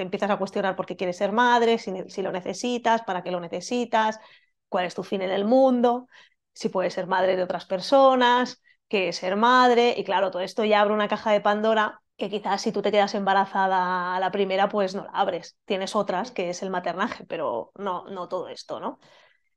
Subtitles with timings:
[0.00, 3.38] te empiezas a cuestionar por qué quieres ser madre, si, lo necesitas, para qué lo
[3.38, 4.18] necesitas,
[4.70, 6.08] cuál es tu fin en el mundo,
[6.54, 9.94] si puedes ser madre de otras personas, qué es ser madre.
[9.98, 12.90] Y claro, todo esto ya abre una caja de Pandora que quizás si tú te
[12.90, 15.58] quedas embarazada a la primera, pues no la abres.
[15.66, 19.00] Tienes otras, que es el maternaje, pero no, no todo esto, ¿no?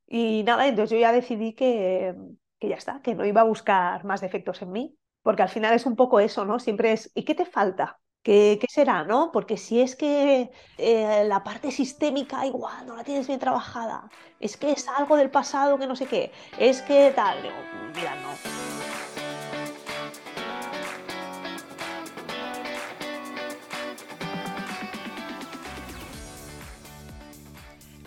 [0.08, 2.14] Y nada, entonces yo ya decidí que,
[2.60, 5.74] que ya está, que no iba a buscar más defectos en mí, porque al final
[5.74, 6.60] es un poco eso, ¿no?
[6.60, 8.00] Siempre es, ¿y qué te falta?
[8.24, 9.34] ¿Qué, será, no?
[9.34, 14.10] Porque si es que eh, la parte sistémica igual no la tienes bien trabajada,
[14.40, 17.54] es que es algo del pasado que no sé qué, es que tal, digo,
[17.94, 18.30] mira, no.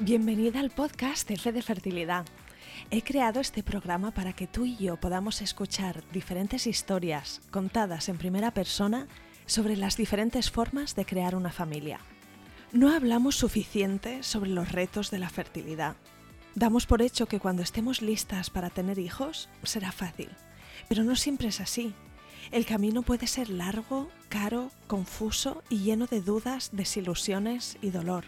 [0.00, 2.24] Bienvenida al podcast de Fe de Fertilidad.
[2.90, 8.16] He creado este programa para que tú y yo podamos escuchar diferentes historias contadas en
[8.16, 9.08] primera persona
[9.46, 12.00] sobre las diferentes formas de crear una familia.
[12.72, 15.96] No hablamos suficiente sobre los retos de la fertilidad.
[16.54, 20.30] Damos por hecho que cuando estemos listas para tener hijos será fácil,
[20.88, 21.94] pero no siempre es así.
[22.50, 28.24] El camino puede ser largo, caro, confuso y lleno de dudas, desilusiones y dolor.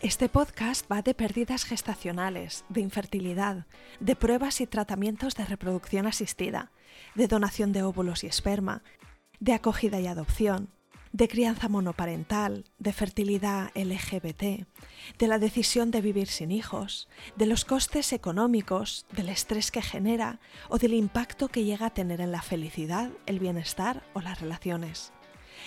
[0.00, 3.66] Este podcast va de pérdidas gestacionales, de infertilidad,
[3.98, 6.70] de pruebas y tratamientos de reproducción asistida,
[7.16, 8.82] de donación de óvulos y esperma,
[9.40, 10.70] de acogida y adopción,
[11.12, 14.66] de crianza monoparental, de fertilidad LGBT,
[15.18, 20.40] de la decisión de vivir sin hijos, de los costes económicos, del estrés que genera
[20.68, 25.12] o del impacto que llega a tener en la felicidad, el bienestar o las relaciones.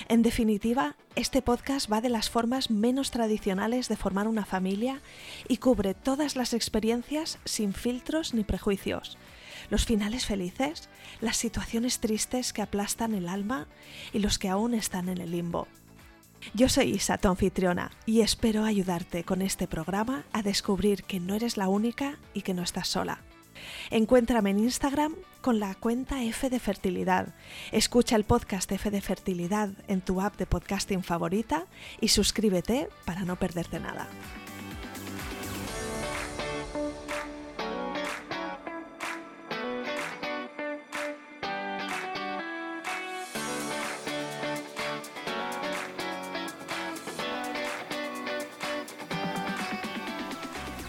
[0.07, 5.01] En definitiva, este podcast va de las formas menos tradicionales de formar una familia
[5.47, 9.17] y cubre todas las experiencias sin filtros ni prejuicios.
[9.71, 10.89] Los finales felices,
[11.21, 13.67] las situaciones tristes que aplastan el alma
[14.11, 15.65] y los que aún están en el limbo.
[16.53, 21.35] Yo soy Isa, tu anfitriona, y espero ayudarte con este programa a descubrir que no
[21.35, 23.21] eres la única y que no estás sola.
[23.91, 27.33] Encuéntrame en Instagram con la cuenta F de Fertilidad.
[27.71, 31.65] Escucha el podcast F de Fertilidad en tu app de podcasting favorita
[32.01, 34.09] y suscríbete para no perderte nada.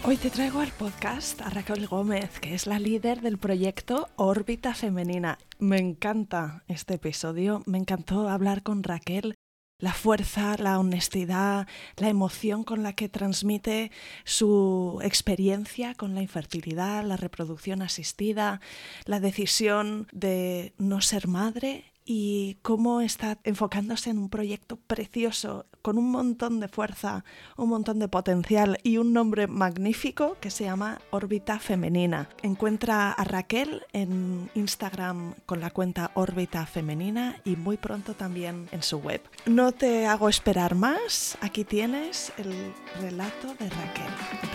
[0.05, 4.73] Hoy te traigo al podcast a Raquel Gómez, que es la líder del proyecto Órbita
[4.73, 5.37] Femenina.
[5.59, 9.35] Me encanta este episodio, me encantó hablar con Raquel,
[9.79, 13.91] la fuerza, la honestidad, la emoción con la que transmite
[14.25, 18.59] su experiencia con la infertilidad, la reproducción asistida,
[19.05, 25.99] la decisión de no ser madre y cómo está enfocándose en un proyecto precioso, con
[25.99, 27.23] un montón de fuerza,
[27.57, 32.29] un montón de potencial y un nombre magnífico que se llama Órbita Femenina.
[32.41, 38.81] Encuentra a Raquel en Instagram con la cuenta Órbita Femenina y muy pronto también en
[38.81, 39.21] su web.
[39.45, 44.52] No te hago esperar más, aquí tienes el relato de Raquel.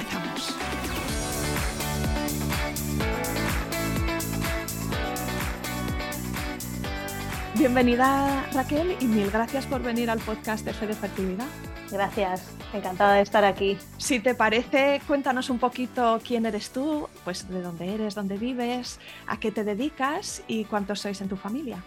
[7.59, 11.49] Bienvenida Raquel y mil gracias por venir al podcast de Fe de Fertilidad.
[11.91, 13.77] Gracias, encantada de estar aquí.
[13.97, 19.01] Si te parece, cuéntanos un poquito quién eres tú, pues de dónde eres, dónde vives,
[19.27, 21.83] a qué te dedicas y cuántos sois en tu familia.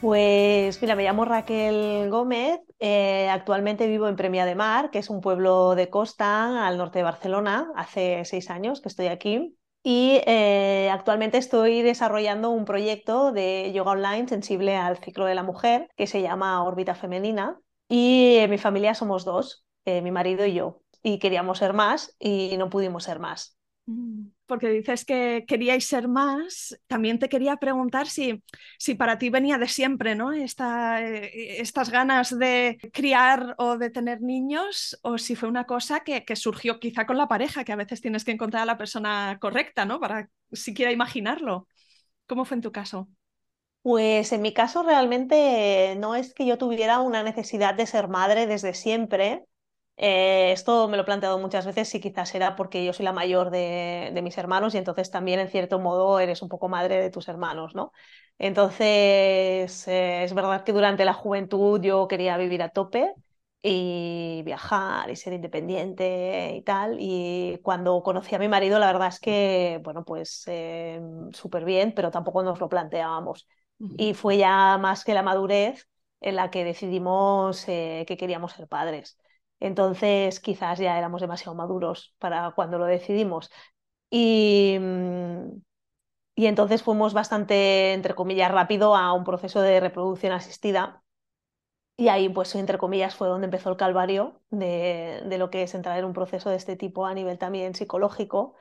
[0.00, 5.10] Pues mira, me llamo Raquel Gómez, eh, actualmente vivo en Premia de Mar, que es
[5.10, 9.54] un pueblo de costa al norte de Barcelona, hace seis años que estoy aquí
[9.88, 15.44] y eh, actualmente estoy desarrollando un proyecto de yoga online sensible al ciclo de la
[15.44, 20.44] mujer que se llama Órbita Femenina y en mi familia somos dos, eh, mi marido
[20.44, 23.56] y yo, y queríamos ser más y no pudimos ser más.
[23.86, 28.42] Mm, porque dices que queríais ser más, también te quería preguntar si,
[28.78, 30.32] si para ti venía de siempre, ¿no?
[30.32, 36.00] Esta, eh, estas ganas de criar o de tener niños, o si fue una cosa
[36.00, 38.78] que, que, surgió quizá con la pareja, que a veces tienes que encontrar a la
[38.78, 40.00] persona correcta, ¿no?
[40.00, 41.68] Para siquiera imaginarlo.
[42.26, 43.08] ¿Cómo fue en tu caso?
[43.82, 48.46] Pues en mi caso realmente no es que yo tuviera una necesidad de ser madre
[48.46, 49.44] desde siempre,
[49.98, 53.12] eh, esto me lo he planteado muchas veces y quizás era porque yo soy la
[53.12, 57.10] mayor de, mis hermanos y entonces también en cierto modo eres un poco madre de
[57.10, 57.92] tus hermanos, ¿no?
[58.38, 63.14] Entonces eh, es verdad que durante la juventud yo quería vivir a tope
[63.62, 66.98] y viajar y ser independiente y tal.
[67.00, 71.00] Y cuando conocí a mi marido, la verdad es que, bueno, pues eh,
[71.32, 73.48] súper bien, pero tampoco nos lo planteábamos.
[73.78, 75.88] Y fue ya más que la madurez
[76.20, 79.18] en la que decidimos que queríamos ser padres.
[79.60, 83.50] Entonces, quizás ya éramos demasiado maduros para cuando lo decidimos.
[84.10, 85.62] Y, mm,
[86.36, 91.02] y entonces fuimos bastante, entre comillas, rápido a un proceso de reproducción asistida.
[91.96, 95.74] Y ahí, pues, entre comillas, fue donde empezó el calvario de, de lo que es
[95.74, 98.54] entrar en un proceso de este tipo a nivel también psicológico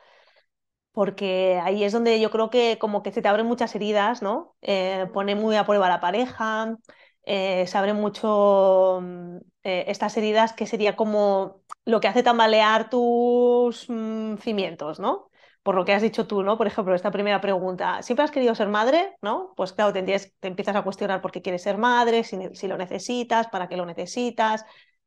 [0.91, 4.55] porque ahí es donde yo creo que como que se te abren muchas heridas, ¿no?
[4.61, 6.77] Eh, pone muy a prueba la pareja,
[7.25, 12.89] eh, se abren mucho mm, eh, estas heridas que sería como lo que hace tambalear
[12.89, 15.29] tus mm, cimientos, ¿no?
[15.63, 16.57] Por lo que has dicho tú, ¿no?
[16.57, 19.15] Por ejemplo, esta primera pregunta, ¿siempre has querido ser madre?
[19.21, 19.53] ¿No?
[19.57, 22.77] Pues claro, te, te empiezas a cuestionar por qué quieres ser madre, si, si lo
[22.77, 24.63] necesitas, para qué lo necesitas,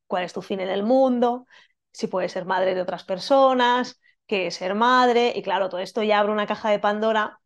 [0.07, 1.47] cuál es tu fin en el mundo,
[1.93, 6.19] si puedes ser madre de otras personas que ser madre, y claro, todo esto ya
[6.21, 7.41] abre una caja de Pandora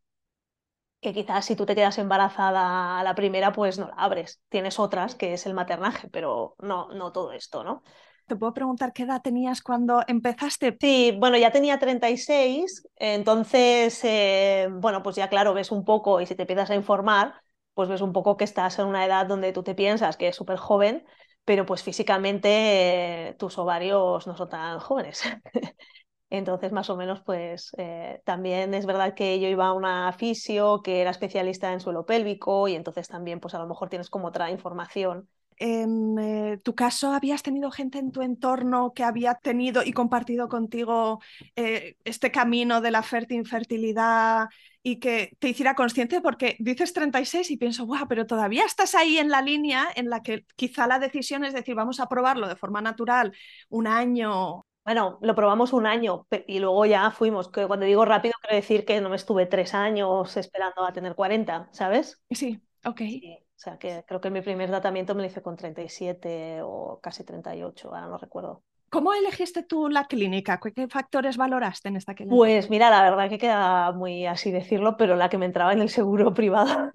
[1.03, 4.41] que quizás si tú te quedas embarazada a la primera, pues no la abres.
[4.49, 7.83] Tienes otras, que es el maternaje, pero no, no todo esto, ¿no?
[8.27, 10.77] ¿Te puedo preguntar qué edad tenías cuando empezaste?
[10.81, 16.27] Sí, bueno, ya tenía 36, entonces, eh, bueno, pues ya claro, ves un poco y
[16.27, 17.35] si te empiezas a informar,
[17.75, 20.37] pues ves un poco que estás en una edad donde tú te piensas que es
[20.37, 21.05] súper joven,
[21.45, 25.23] pero pues físicamente eh, tus ovarios no son tan jóvenes.
[26.33, 30.81] Entonces, más o menos, pues eh, también es verdad que yo iba a una fisio
[30.83, 34.29] que era especialista en suelo pélvico y entonces también, pues a lo mejor tienes como
[34.29, 35.29] otra información.
[35.59, 40.49] En eh, tu caso, ¿habías tenido gente en tu entorno que había tenido y compartido
[40.49, 41.21] contigo
[41.55, 44.49] eh, este camino de la infertilidad
[44.83, 46.23] y que te hiciera consciente?
[46.23, 50.23] Porque dices 36 y pienso, guau, pero todavía estás ahí en la línea en la
[50.23, 53.35] que quizá la decisión es decir, vamos a probarlo de forma natural
[53.69, 57.49] un año bueno, lo probamos un año y luego ya fuimos.
[57.49, 61.15] Que cuando digo rápido, quiero decir que no me estuve tres años esperando a tener
[61.15, 62.21] 40, ¿sabes?
[62.31, 63.01] Sí, ok.
[63.01, 67.25] o sea, que creo que mi primer tratamiento me lo hice con 37 o casi
[67.25, 68.63] 38, ahora no recuerdo.
[68.93, 70.61] ¿Cómo elegiste tú la clínica?
[70.61, 72.37] ¿Qué factores valoraste en esta clínica?
[72.37, 75.81] Pues mira, la verdad que queda muy así decirlo, pero la que me entraba en
[75.81, 76.91] el seguro privado.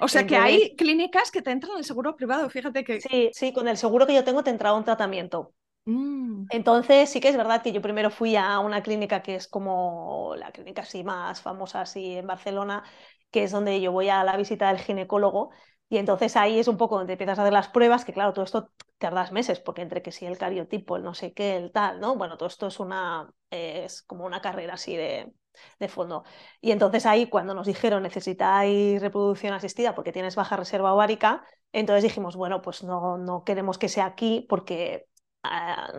[0.00, 3.02] O sea que hay clínicas que te entran en el seguro privado, fíjate que...
[3.02, 5.52] Sí, sí, con el seguro que yo tengo te entraba un tratamiento.
[5.86, 6.46] Mm.
[6.50, 10.34] Entonces sí que es verdad que yo primero fui a una clínica que es como
[10.36, 12.84] la clínica así más famosa así en Barcelona,
[13.30, 15.50] que es donde yo voy a la visita del ginecólogo
[15.88, 18.44] y entonces ahí es un poco donde empiezas a hacer las pruebas, que claro, todo
[18.44, 22.00] esto tardas meses, porque entre que si el cariotipo, el no sé qué, el tal,
[22.00, 22.16] ¿no?
[22.16, 25.32] Bueno, todo esto es una, es como una carrera así de,
[25.78, 26.24] de fondo.
[26.60, 32.02] Y entonces ahí cuando nos dijeron necesitáis reproducción asistida porque tienes baja reserva ovárica, entonces
[32.04, 35.06] dijimos, bueno, pues no, no queremos que sea aquí porque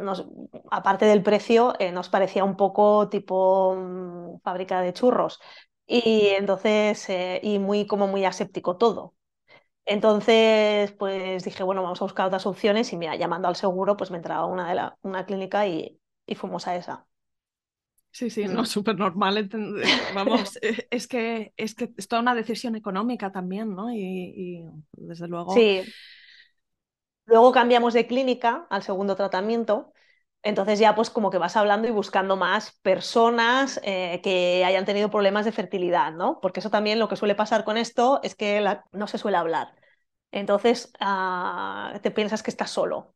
[0.01, 0.25] nos,
[0.71, 5.39] aparte del precio, eh, nos parecía un poco tipo mm, fábrica de churros.
[5.87, 9.15] Y entonces, eh, y muy como muy aséptico todo.
[9.85, 14.11] Entonces, pues dije, bueno, vamos a buscar otras opciones y mira, llamando al seguro, pues
[14.11, 17.07] me entraba una de la, una clínica y, y fuimos a esa.
[18.11, 19.49] Sí, sí, no, súper normal.
[20.15, 23.91] Vamos, eh, es que, es que es toda una decisión económica también, ¿no?
[23.91, 24.63] Y, y
[24.93, 25.53] desde luego.
[25.53, 25.83] Sí,
[27.25, 29.91] Luego cambiamos de clínica al segundo tratamiento.
[30.43, 35.09] Entonces ya pues como que vas hablando y buscando más personas eh, que hayan tenido
[35.09, 36.39] problemas de fertilidad, ¿no?
[36.39, 39.73] Porque eso también lo que suele pasar con esto es que no se suele hablar.
[40.31, 43.15] Entonces ah, te piensas que estás solo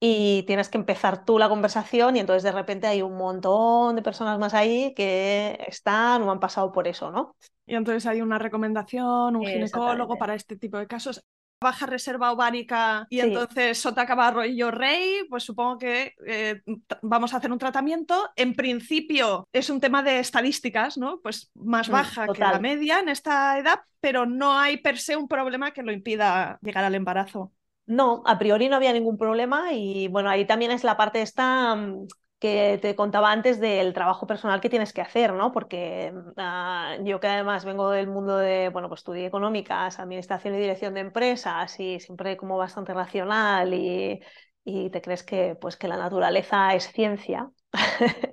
[0.00, 4.02] y tienes que empezar tú la conversación y entonces de repente hay un montón de
[4.02, 7.36] personas más ahí que están o han pasado por eso, ¿no?
[7.66, 11.22] Y entonces hay una recomendación, un ginecólogo para este tipo de casos
[11.60, 16.62] baja reserva ovárica y entonces Sota Cabarro y yo rey, pues supongo que eh,
[17.02, 18.30] vamos a hacer un tratamiento.
[18.36, 21.20] En principio es un tema de estadísticas, ¿no?
[21.20, 25.16] Pues más mm, baja que la media en esta edad, pero no hay per se
[25.16, 27.52] un problema que lo impida llegar al embarazo.
[27.86, 31.74] No, a priori no había ningún problema y bueno, ahí también es la parte esta
[31.74, 32.06] mm,
[32.38, 35.52] que te contaba antes del trabajo personal que tienes que hacer, ¿no?
[35.52, 40.58] Porque ah, yo que además vengo del mundo de, bueno, pues estudié económicas, administración y
[40.60, 44.20] dirección de empresas y siempre como bastante racional y,
[44.64, 47.50] y te crees que, pues, que la naturaleza es ciencia.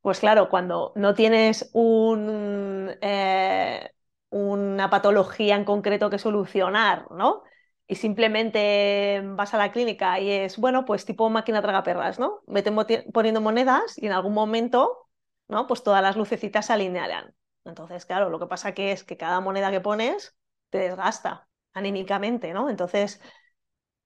[0.00, 3.90] pues claro, cuando no tienes un, eh,
[4.30, 7.42] una patología en concreto que solucionar, ¿no?
[7.88, 12.42] Y simplemente vas a la clínica y es, bueno, pues tipo máquina tragaperras, ¿no?
[12.46, 12.74] Meten
[13.12, 15.08] poniendo monedas y en algún momento,
[15.48, 15.66] ¿no?
[15.66, 17.34] Pues todas las lucecitas se alinearán.
[17.64, 20.36] Entonces, claro, lo que pasa que es que cada moneda que pones
[20.70, 22.70] te desgasta anímicamente, ¿no?
[22.70, 23.20] Entonces,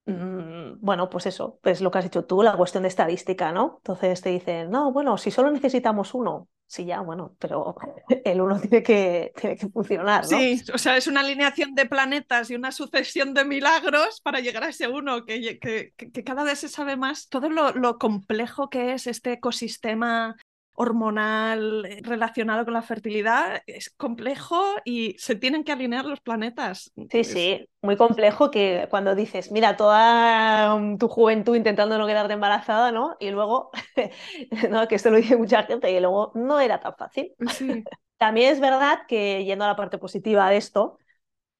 [0.06, 3.76] mm, bueno, pues eso, pues lo que has dicho tú, la cuestión de estadística, ¿no?
[3.78, 7.74] Entonces te dicen, no, bueno, si solo necesitamos uno, sí, ya, bueno, pero
[8.24, 10.28] el uno tiene que, tiene que funcionar, ¿no?
[10.28, 14.62] Sí, o sea, es una alineación de planetas y una sucesión de milagros para llegar
[14.62, 18.70] a ese uno, que, que, que cada vez se sabe más todo lo, lo, complejo
[18.70, 20.36] que es este ecosistema
[20.80, 26.90] hormonal eh, relacionado con la fertilidad es complejo y se tienen que alinear los planetas.
[27.10, 32.32] Sí, sí, muy complejo que cuando dices, mira, toda mm, tu juventud intentando no quedarte
[32.32, 33.16] embarazada, ¿no?
[33.20, 33.70] Y luego,
[34.70, 37.34] no, que esto lo dice mucha gente, y luego no era tan fácil.
[38.16, 40.98] También es verdad que, yendo a la parte positiva de esto,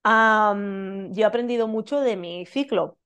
[0.02, 2.96] yo he aprendido mucho de mi ciclo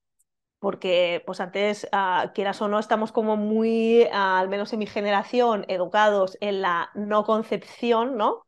[0.59, 4.87] porque pues antes, uh, quieras o no, estamos como muy, uh, al menos en mi
[4.87, 8.45] generación, educados en la no concepción, ¿no?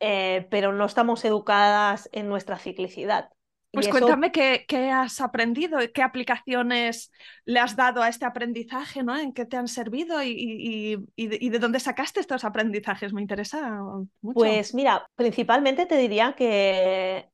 [0.00, 3.30] Eh, pero no estamos educadas en nuestra ciclicidad.
[3.70, 7.12] Pues cuéntame qué, qué, has aprendido, qué aplicaciones
[7.44, 9.16] le has dado a este aprendizaje, ¿no?
[9.16, 13.12] ¿En qué te han servido y, y, y, de, y de, dónde sacaste estos aprendizajes?
[13.12, 13.78] Me interesa
[14.22, 14.38] mucho.
[14.38, 17.28] Pues mira, principalmente te diría que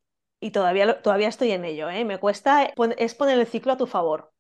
[0.45, 2.05] y todavía, todavía estoy en ello, ¿eh?
[2.05, 2.65] me cuesta,
[2.99, 4.31] es poner el ciclo a tu favor.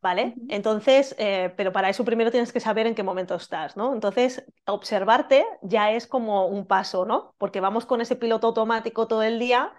[0.00, 0.34] ¿Vale?
[0.36, 0.46] Uh -huh.
[0.50, 3.92] Entonces, eh, pero para eso primero tienes que saber en qué momento estás, ¿no?
[3.92, 7.34] Entonces, observarte ya es como un paso, ¿no?
[7.38, 9.72] Porque vamos con ese piloto automático todo el día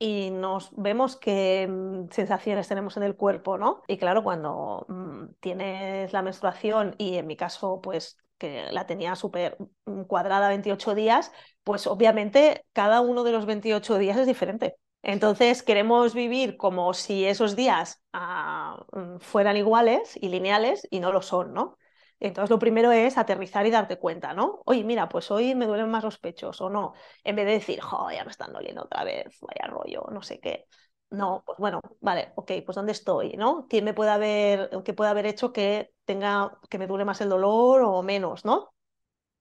[0.00, 3.82] y nos vemos qué mmm, sensaciones tenemos en el cuerpo, ¿no?
[3.86, 9.14] Y claro, cuando mmm, tienes la menstruación y en mi caso, pues que la tenía
[9.14, 11.30] súper mm, cuadrada 28 días,
[11.64, 14.76] pues obviamente cada uno de los 28 días es diferente.
[15.02, 21.22] Entonces queremos vivir como si esos días uh, fueran iguales y lineales y no lo
[21.22, 21.76] son, ¿no?
[22.20, 24.62] Entonces lo primero es aterrizar y darte cuenta, ¿no?
[24.64, 27.80] Oye, mira, pues hoy me duelen más los pechos o no, en vez de decir,
[28.14, 30.66] ya me están doliendo otra vez, vaya rollo, no sé qué.
[31.10, 33.32] No, pues bueno, vale, ok, pues ¿dónde estoy?
[33.36, 33.66] ¿No?
[33.68, 37.28] ¿Quién me puede haber, qué puede haber hecho que tenga, que me dure más el
[37.28, 38.72] dolor o menos, ¿no?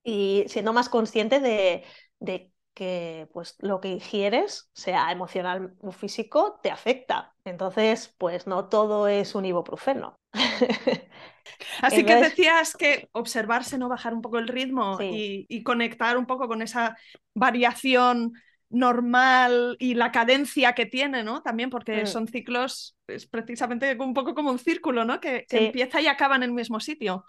[0.04, 1.86] Y siendo más consciente de,
[2.22, 7.34] de que pues lo que ingieres, sea emocional o físico, te afecta.
[7.44, 10.16] Entonces, pues no todo es un ibuprofeno.
[11.82, 12.06] Así Entonces...
[12.06, 15.48] que decías que observarse, no bajar un poco el ritmo sí.
[15.50, 16.98] y, y, conectar un poco con esa
[17.34, 18.34] variación
[18.70, 21.42] normal y la cadencia que tiene, ¿no?
[21.42, 22.08] También porque mm.
[22.08, 25.20] son ciclos, es precisamente un poco como un círculo, ¿no?
[25.20, 25.58] Que, sí.
[25.58, 27.26] que empieza y acaba en el mismo sitio.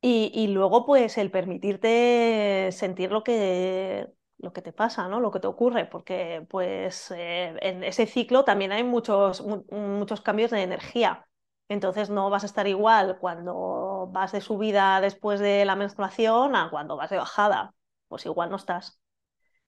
[0.00, 4.06] Y, y, luego, pues, el permitirte sentir lo que,
[4.44, 5.20] lo que te pasa, ¿no?
[5.20, 10.50] Lo que te ocurre, porque, pues, eh, en ese ciclo también hay muchos, muchos cambios
[10.52, 11.26] de energía.
[11.68, 16.70] Entonces no vas a estar igual cuando vas de subida después de la menstruación a
[16.70, 17.74] cuando vas de bajada.
[18.08, 19.00] Pues igual no estás.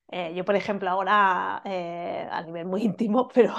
[0.09, 3.55] Eh, yo, por ejemplo, ahora eh, a nivel muy íntimo, pero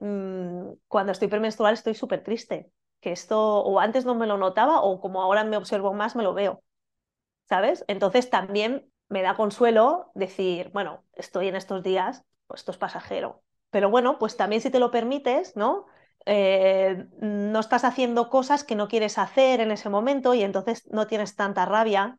[0.00, 2.70] mmm, cuando estoy premenstrual estoy súper triste.
[3.00, 6.22] Que esto o antes no me lo notaba o como ahora me observo más me
[6.22, 6.62] lo veo.
[7.48, 7.84] ¿Sabes?
[7.88, 13.44] Entonces también me da consuelo decir, bueno, estoy en estos días, pues esto es pasajero.
[13.70, 15.86] Pero bueno, pues también si te lo permites, ¿no?
[16.26, 21.06] Eh, no estás haciendo cosas que no quieres hacer en ese momento y entonces no
[21.08, 22.18] tienes tanta rabia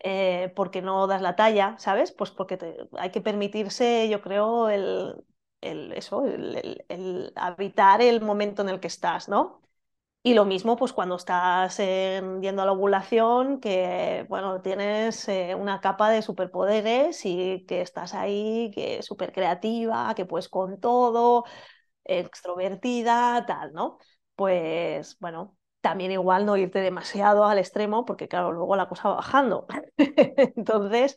[0.00, 2.12] eh, porque no das la talla, ¿sabes?
[2.12, 5.24] Pues porque te, hay que permitirse, yo creo, el,
[5.62, 9.62] el eso, el, el, el, habitar el momento en el que estás, ¿no?
[10.26, 15.54] Y lo mismo, pues cuando estás eh, yendo a la ovulación, que bueno, tienes eh,
[15.54, 20.80] una capa de superpoderes y que estás ahí, que es súper creativa, que puedes con
[20.80, 21.44] todo,
[22.04, 23.98] extrovertida, tal, ¿no?
[24.36, 29.16] Pues bueno, también igual no irte demasiado al extremo, porque claro, luego la cosa va
[29.16, 29.66] bajando.
[30.56, 31.16] Entonces,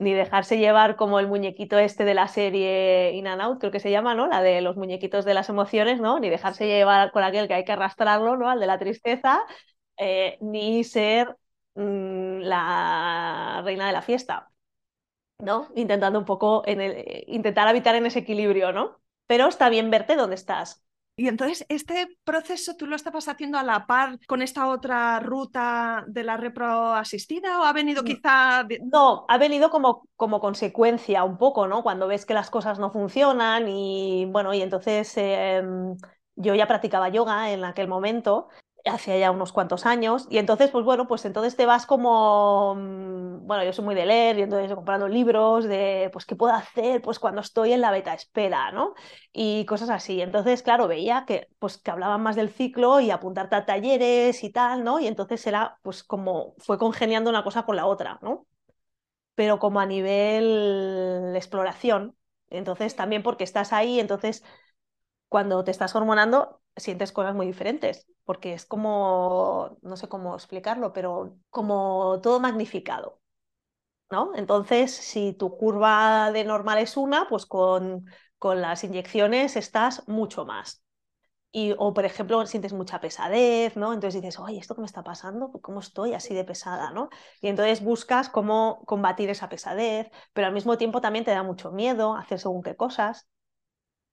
[0.00, 3.80] ni dejarse llevar como el muñequito este de la serie In and Out, creo que
[3.80, 4.26] se llama, ¿no?
[4.28, 6.18] La de los muñequitos de las emociones, ¿no?
[6.20, 8.50] Ni dejarse llevar con aquel que hay que arrastrarlo, ¿no?
[8.50, 9.42] Al de la tristeza,
[9.98, 11.36] eh, ni ser
[11.74, 14.50] mmm, la reina de la fiesta,
[15.38, 15.68] ¿no?
[15.76, 19.00] Intentando un poco, en el, eh, intentar habitar en ese equilibrio, ¿no?
[19.26, 20.84] Pero está bien verte donde estás.
[21.20, 26.02] Y entonces, ¿este proceso tú lo estabas haciendo a la par con esta otra ruta
[26.08, 28.66] de la repro asistida o ha venido quizá...?
[28.90, 31.82] No, ha venido como, como consecuencia un poco, ¿no?
[31.82, 35.62] Cuando ves que las cosas no funcionan y bueno, y entonces eh,
[36.36, 38.48] yo ya practicaba yoga en aquel momento
[38.86, 42.74] hacía ya unos cuantos años y entonces pues bueno pues entonces te vas como
[43.42, 47.02] bueno yo soy muy de leer y entonces comprando libros de pues qué puedo hacer
[47.02, 48.94] pues cuando estoy en la beta espera no
[49.32, 50.20] y cosas así.
[50.22, 54.50] Entonces claro veía que pues que hablaban más del ciclo y apuntarte a talleres y
[54.50, 58.46] tal no y entonces era pues como fue congeniando una cosa con la otra no
[59.34, 62.16] pero como a nivel exploración
[62.50, 64.44] entonces también porque estás ahí entonces
[65.28, 70.92] cuando te estás hormonando sientes cosas muy diferentes, porque es como, no sé cómo explicarlo,
[70.92, 73.20] pero como todo magnificado.
[74.10, 74.32] ¿no?
[74.34, 78.06] Entonces, si tu curva de normal es una, pues con,
[78.38, 80.82] con las inyecciones estás mucho más.
[81.52, 83.92] Y, o, por ejemplo, sientes mucha pesadez, ¿no?
[83.92, 85.50] Entonces dices, oye, ¿esto qué me está pasando?
[85.62, 87.10] ¿Cómo estoy así de pesada, ¿no?
[87.40, 91.72] Y entonces buscas cómo combatir esa pesadez, pero al mismo tiempo también te da mucho
[91.72, 93.28] miedo hacer según qué cosas,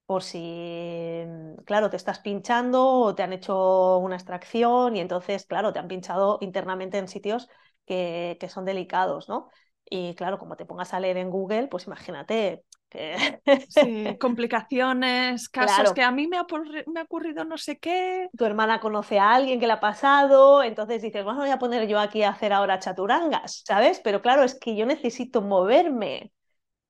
[0.07, 1.23] por si,
[1.65, 5.89] claro, te estás pinchando o te han hecho una extracción y entonces, claro, te han
[5.89, 7.49] pinchado internamente en sitios
[7.85, 9.49] que, que son delicados, ¿no?
[9.89, 13.41] Y claro, como te pongas a leer en Google, pues imagínate que...
[13.67, 16.45] Sí, complicaciones, casos que a mí me ha,
[16.87, 18.29] me ha, ocurrido no sé qué.
[18.37, 21.85] Tu hermana conoce a alguien que le ha pasado, entonces dices, bueno, voy a poner
[21.85, 23.99] yo aquí a hacer ahora chaturangas, ¿sabes?
[24.01, 26.31] Pero claro, es que yo necesito moverme,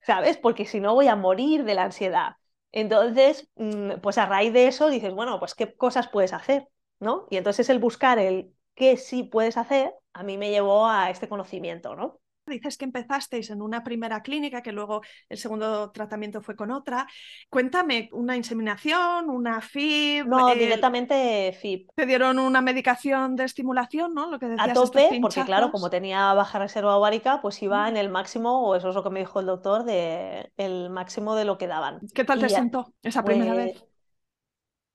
[0.01, 0.37] ¿sabes?
[0.37, 2.33] Porque si no voy a morir de la ansiedad.
[2.71, 6.67] Entonces, mm, pues a raíz de eso dices, bueno, pues qué cosas puedes hacer,
[6.99, 7.27] ¿no?
[7.29, 11.29] Y entonces el buscar el qué sí puedes hacer, a mí me llevó a este
[11.29, 12.19] conocimiento, ¿no?
[12.51, 17.07] Dices que empezasteis en una primera clínica, que luego el segundo tratamiento fue con otra.
[17.49, 20.27] Cuéntame, ¿una inseminación, una FIB?
[20.27, 21.87] No, directamente FIB.
[21.95, 24.29] Te dieron una medicación de estimulación, ¿no?
[24.29, 27.87] Lo que decías, A tope, porque claro, como tenía baja reserva ovárica, pues iba mm.
[27.89, 31.35] en el máximo, o eso es lo que me dijo el doctor, de el máximo
[31.35, 31.99] de lo que daban.
[32.13, 33.85] ¿Qué tal te sentó esa primera pues vez?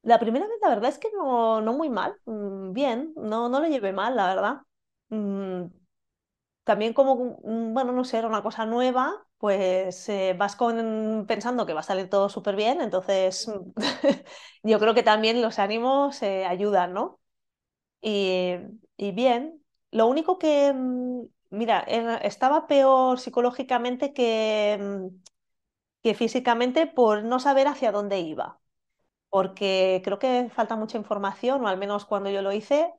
[0.02, 3.60] La primera vez, la verdad es que no, no muy mal, mm, bien, no, no
[3.60, 4.56] lo llevé mal, la verdad.
[6.64, 11.74] También como, bueno, no sé, era una cosa nueva, pues eh, vas con, pensando que
[11.74, 13.50] va a salir todo súper bien, entonces
[14.62, 17.20] yo creo que también los ánimos eh, ayudan, ¿no?
[18.02, 18.54] Y,
[18.96, 21.80] y, bien, lo único que, mm, mira,
[22.22, 25.08] estaba peor psicológicamente que, mm,
[26.02, 28.60] que físicamente por no saber hacia dónde iba,
[29.30, 32.92] porque creo que falta mucha información, o al menos cuando yo lo hice,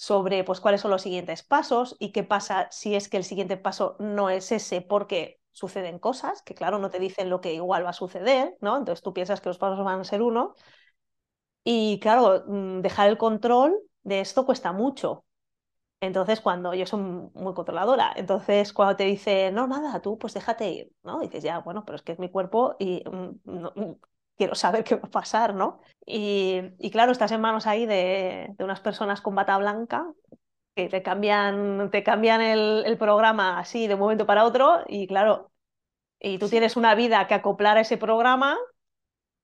[0.00, 3.58] sobre pues, cuáles son los siguientes pasos y qué pasa si es que el siguiente
[3.58, 7.84] paso no es ese porque suceden cosas que, claro, no te dicen lo que igual
[7.84, 8.78] va a suceder, ¿no?
[8.78, 10.54] Entonces tú piensas que los pasos van a ser uno.
[11.64, 15.24] Y claro, mm, dejar el control de esto cuesta mucho.
[16.00, 17.00] Entonces, cuando yo soy
[17.34, 21.20] muy controladora, entonces cuando te dice, no, nada, tú pues déjate ir, ¿no?
[21.20, 23.96] dices, ya, bueno, pero es que es mi cuerpo y mm, mm,
[24.40, 25.82] quiero saber qué va a pasar, ¿no?
[26.06, 30.10] Y, claro, estás en manos ahí de, unas personas con bata blanca
[30.74, 35.50] que te cambian, te cambian el, programa así de un momento para otro y claro,
[36.18, 38.56] y tú tienes una vida que acoplar a ese programa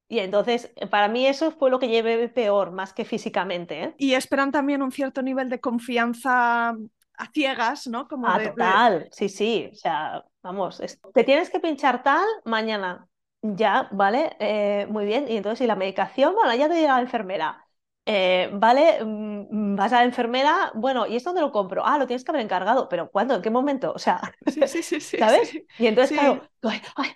[0.08, 3.82] y entonces, para mí eso fue lo que llevé peor, más que físicamente.
[3.82, 3.94] ¿eh?
[3.98, 8.08] Y esperan también un cierto nivel de confianza a ciegas, ¿no?
[8.08, 9.68] Como ah, total, sí, sí.
[9.70, 10.80] O sea, vamos,
[11.12, 13.06] te tienes que pinchar tal mañana.
[13.54, 15.26] Ya, vale, eh, muy bien.
[15.28, 16.34] Y entonces, ¿y la medicación?
[16.34, 17.66] Bueno, ya te dirá la enfermera.
[18.06, 21.84] Eh, vale, mm, vas a la enfermera, bueno, ¿y esto dónde lo compro?
[21.84, 23.34] Ah, lo tienes que haber encargado, pero ¿cuándo?
[23.34, 23.92] ¿En qué momento?
[23.94, 25.58] O sea, sí, sí, sí, ¿sabes?
[25.78, 27.10] Y entonces, claro, ay, ay,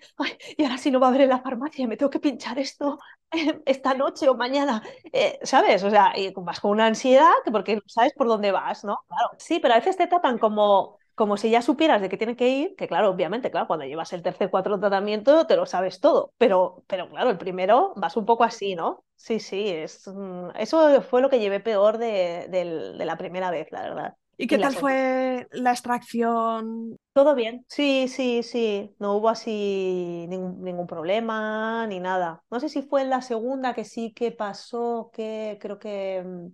[0.58, 2.98] y ahora si no va a haber en la farmacia, me tengo que pinchar esto
[3.66, 5.82] esta noche o mañana, eh, ¿sabes?
[5.84, 9.00] O sea, y vas con una ansiedad porque no sabes por dónde vas, ¿no?
[9.08, 12.34] Claro, sí, pero a veces te tratan como como si ya supieras de qué tiene
[12.34, 16.00] que ir, que claro, obviamente, claro, cuando llevas el tercer, cuarto tratamiento te lo sabes
[16.00, 19.04] todo, pero, pero claro, el primero vas un poco así, ¿no?
[19.16, 23.82] Sí, sí, es, mm, eso fue lo que llevé peor de, la primera vez, la
[23.82, 24.14] verdad.
[24.38, 26.96] ¿Y qué tal fue la extracción?
[27.12, 32.42] Todo bien, sí, sí, sí, no hubo así ningún, ningún, problema ni nada.
[32.50, 36.46] No sé si fue en la segunda que sí que pasó, que creo que mm,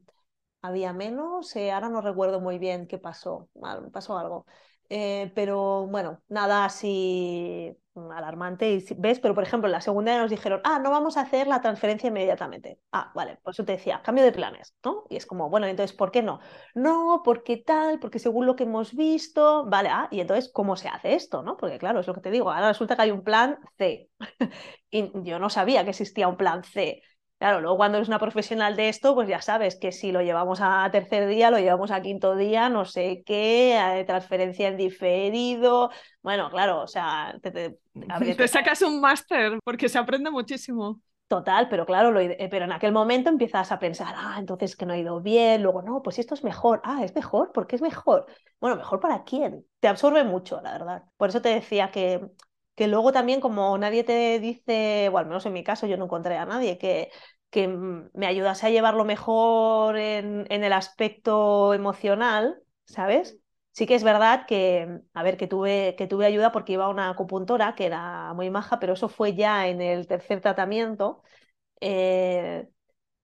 [0.67, 3.49] había menos, eh, ahora no recuerdo muy bien qué pasó,
[3.93, 4.47] pasó algo.
[4.89, 7.77] Eh, pero bueno, nada así
[8.15, 9.21] alarmante, ¿ves?
[9.21, 12.09] Pero por ejemplo, en la segunda nos dijeron, ah, no vamos a hacer la transferencia
[12.09, 12.79] inmediatamente.
[12.93, 15.05] Ah, vale, por eso te decía, cambio de planes, ¿no?
[15.09, 16.41] Y es como, bueno, entonces, ¿por qué no?
[16.75, 20.89] No, porque tal, porque según lo que hemos visto, vale, ah, y entonces, ¿cómo se
[20.89, 21.57] hace esto, no?
[21.57, 24.11] Porque claro, es lo que te digo, ahora resulta que hay un plan C.
[24.91, 27.03] y yo no sabía que existía un plan C.
[27.39, 30.61] Claro, luego cuando eres una profesional de esto, pues ya sabes que si lo llevamos
[30.63, 35.91] a tercer día, lo llevamos a quinto día, no sé qué, transferencia en diferido.
[36.23, 37.79] Bueno, claro, o sea, te,
[38.49, 41.01] sacas un máster porque se aprende muchísimo.
[41.29, 44.87] Total, pero claro, lo, eh, pero en aquel momento empiezas a pensar, ah, entonces que
[44.87, 47.75] no ha ido bien, luego no, pues esto es mejor, ah, es mejor, ¿por qué
[47.77, 48.27] es mejor?
[48.61, 51.03] Bueno, mejor para quién, te absorbe mucho, la verdad.
[51.17, 52.31] Por eso te decía que
[52.77, 56.05] que luego también como nadie te dice, o al menos en mi caso yo no
[56.05, 57.11] encontré a nadie que,
[57.51, 63.39] que me ayudase a llevarlo mejor en, en el aspecto emocional, ¿sabes?
[63.73, 66.89] Sí que es verdad que, a ver, que tuve, que tuve ayuda porque iba a
[66.89, 71.23] una acupuntora que era muy maja, pero eso fue ya en el tercer tratamiento.
[71.81, 72.69] Eh,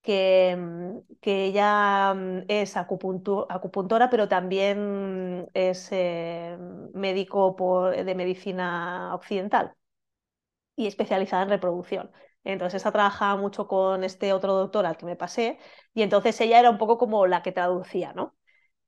[0.03, 6.57] que, mm, que ella mm, es acupuntora, pero también es eh,
[6.93, 7.55] médico
[7.91, 9.75] de medicina occidental
[10.75, 12.11] y especializada en reproducción.
[12.43, 15.57] Entonces, ha trabajado mucho con este otro doctor al que me pasé,
[15.93, 18.35] y entonces ella era un poco como la que traducía, ¿no?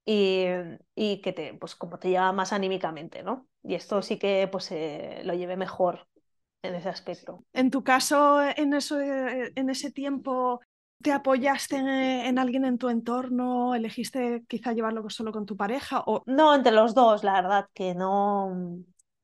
[0.06, 0.45] Y,
[0.95, 3.47] y que te, pues como te lleva más anímicamente, ¿no?
[3.63, 6.08] Y esto sí que pues eh, lo llevé mejor
[6.63, 7.45] en ese aspecto.
[7.54, 10.62] En tu caso, en, eso, eh, en ese tiempo,
[11.02, 13.76] ¿te apoyaste en, alguien en tu entorno?
[13.76, 16.04] ¿Elegiste quizá llevarlo solo con tu pareja?
[16.06, 16.24] O...
[16.26, 18.80] No, entre los dos, la verdad, que no...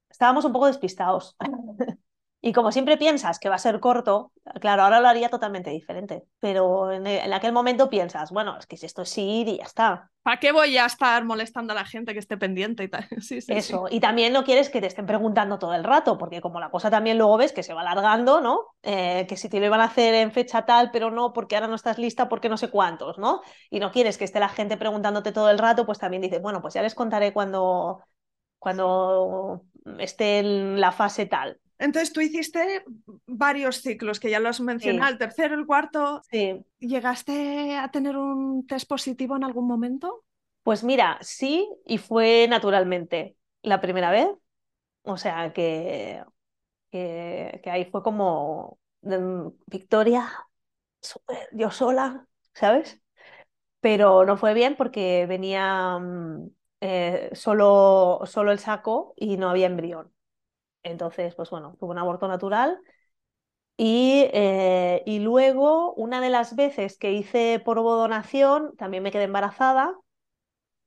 [0.10, 1.36] Estábamos un poco despistados.
[2.43, 6.23] Y como siempre piensas que va a ser corto, claro, ahora lo haría totalmente diferente.
[6.39, 9.63] Pero en, e, aquel momento piensas, bueno, es que si esto es ir y ya
[9.63, 10.10] está.
[10.23, 13.08] ¿Para qué voy a estar molestando a la gente que esté pendiente y tal?
[13.21, 16.41] Sí, sí, Eso, y también no quieres que te estén preguntando todo el rato, porque
[16.41, 18.65] como la cosa también luego ves que se va alargando, ¿no?
[18.82, 21.67] Eh, que si te lo iban a hacer en fecha tal, pero no, porque ahora
[21.67, 23.41] no estás lista, porque no sé cuántos, ¿no?
[23.69, 26.60] Y no quieres que esté la gente preguntándote todo el rato, pues también dices, bueno,
[26.60, 28.01] pues ya les contaré cuando,
[28.58, 29.62] cuando
[29.99, 31.60] esté en la fase tal.
[31.82, 32.86] Entonces tú hiciste
[33.26, 36.22] varios ciclos, que ya lo has mencionado, el tercero, el cuarto.
[36.30, 36.63] Sí.
[36.78, 40.24] ¿Llegaste a tener un test positivo en algún momento?
[40.62, 44.30] Pues mira, sí, y fue naturalmente la primera vez.
[45.02, 46.24] O sea que,
[46.91, 50.32] que, ahí fue como mm, Victoria,
[51.52, 53.02] yo sola, ¿sabes?
[53.80, 56.48] Pero no fue bien porque venía mm,
[56.82, 60.13] eh, solo, solo el saco y no había embrión.
[60.84, 62.80] Entonces, pues bueno, tuve un aborto natural.
[63.78, 69.24] Y, eh, y, luego, una de las veces que hice por donación, también me quedé
[69.24, 69.96] embarazada.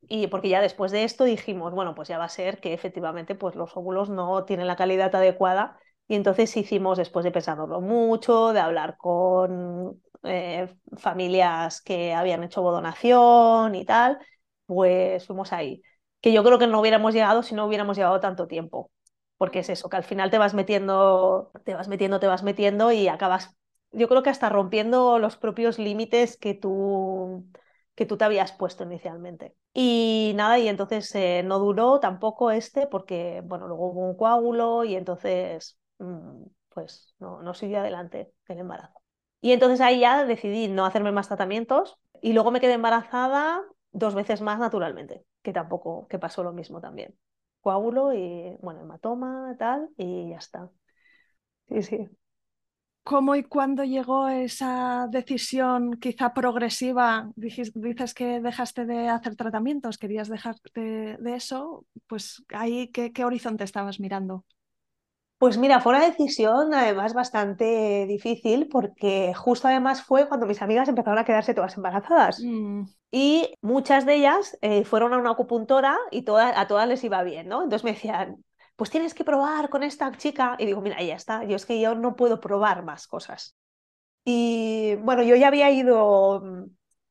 [0.09, 3.35] Y porque ya después de esto dijimos, bueno, pues ya va a ser que efectivamente
[3.35, 5.78] pues los óvulos no tienen la calidad adecuada.
[6.09, 12.61] Y entonces hicimos, después de pensándolo mucho, de hablar con eh, familias que habían hecho
[12.62, 14.18] donación y tal,
[14.66, 15.83] pues fuimos ahí.
[16.20, 18.90] Que yo creo que no hubiéramos llegado si no hubiéramos llevado tanto tiempo
[19.37, 22.92] porque es eso, que al final te vas metiendo, te vas metiendo, te vas metiendo
[22.92, 23.57] y acabas,
[23.92, 27.47] yo creo que hasta rompiendo los propios límites que tú,
[27.94, 29.55] que tú te habías puesto inicialmente.
[29.73, 34.85] Y nada, y entonces eh, no duró tampoco este, porque, bueno, luego hubo un coágulo
[34.85, 39.01] y entonces, mm, pues no, no siguió adelante el embarazo.
[39.40, 44.14] Y entonces ahí ya decidí no hacerme más tratamientos y luego me quedé embarazada dos
[44.14, 47.14] veces más naturalmente, que tampoco, que pasó lo mismo también
[47.64, 50.70] coágulo y, bueno, hematoma, tal, y ya está.
[51.68, 52.09] Sí, sí.
[53.05, 57.31] ¿Cómo y cuándo llegó esa decisión quizá progresiva?
[57.37, 57.72] Dices,
[58.14, 64.00] que dejaste de hacer tratamientos, querías dejar de, eso, pues ahí, ¿qué, ¿qué, horizonte estabas
[64.00, 64.44] mirando?
[65.44, 70.88] Pues mira, fue una decisión además bastante difícil porque justo además fue cuando mis amigas
[70.88, 72.42] empezaron a quedarse todas embarazadas.
[72.42, 72.85] Mm.
[73.11, 77.46] Y muchas de ellas eh, fueron a una acupuntora y a todas les iba bien,
[77.48, 77.62] ¿no?
[77.62, 78.42] Entonces me decían,
[78.74, 80.57] pues tienes que probar con esta chica.
[80.59, 83.54] Y digo, mira, ya está, yo es que yo no puedo probar más cosas.
[84.24, 86.64] Y bueno, yo ya había ido mm,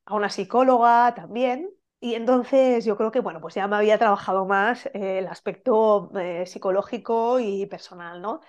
[0.06, 1.70] a una psicóloga también
[2.04, 6.10] y entonces yo creo que, bueno, pues ya me había trabajado más eh, el aspecto
[6.18, 8.40] eh, psicológico y personal, ¿no?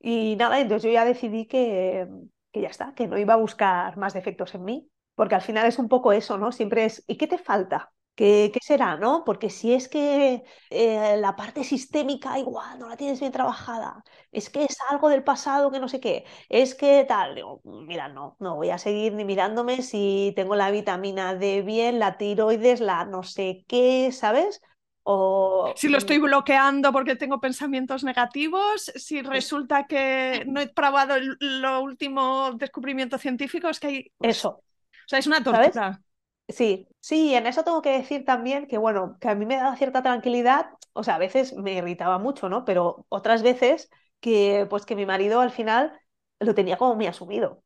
[0.00, 2.08] Y nada, entonces yo ya decidí que,
[2.52, 5.66] que ya está, que no iba a buscar más defectos en mí, porque al final
[5.68, 6.52] es un poco eso, ¿no?
[6.52, 7.92] Siempre es, ¿y qué te falta?
[8.18, 9.22] ¿Qué, será, no?
[9.24, 14.02] Porque si es que eh, la parte sistémica igual no la tienes bien trabajada,
[14.32, 18.08] es que es algo del pasado que no sé qué, es que tal, digo, mira,
[18.08, 22.80] no, no voy a seguir ni mirándome si tengo la vitamina D bien, la tiroides,
[22.80, 24.62] la no sé qué, ¿sabes?
[25.04, 25.72] O...
[25.76, 31.36] Si lo estoy bloqueando porque tengo pensamientos negativos, si resulta que no he probado el
[31.38, 34.12] lo último descubrimiento científico, es que hay...
[34.18, 34.48] Pues Eso.
[34.48, 36.02] O sea, es una tortura.
[36.48, 39.76] Sí, sí, en eso tengo que decir también que, bueno, que a mí me daba
[39.76, 42.64] cierta tranquilidad, o sea, a veces me irritaba mucho, ¿no?
[42.64, 46.00] Pero otras veces que, pues que mi marido al final
[46.40, 47.62] lo tenía como muy asumido.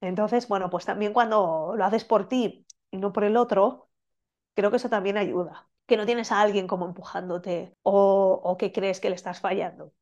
[0.00, 3.88] Entonces, bueno, pues también cuando lo haces por ti y no por el otro,
[4.54, 8.72] creo que eso también ayuda, que no tienes a alguien como empujándote o, o que
[8.72, 9.92] crees que le estás fallando.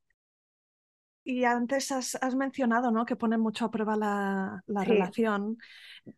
[1.31, 3.05] Y antes has, mencionado ¿no?
[3.05, 5.59] que pone mucho a prueba la, relación.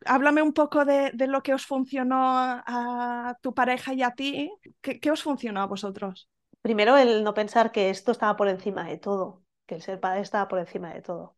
[0.06, 4.52] Háblame un poco de, lo que os funcionó a, tu pareja y a ti.
[4.80, 6.30] ¿Qué, os funcionó a vosotros?
[6.62, 10.20] Primero, el no pensar que esto estaba por encima de todo, que el ser padre
[10.20, 11.36] estaba por encima de todo.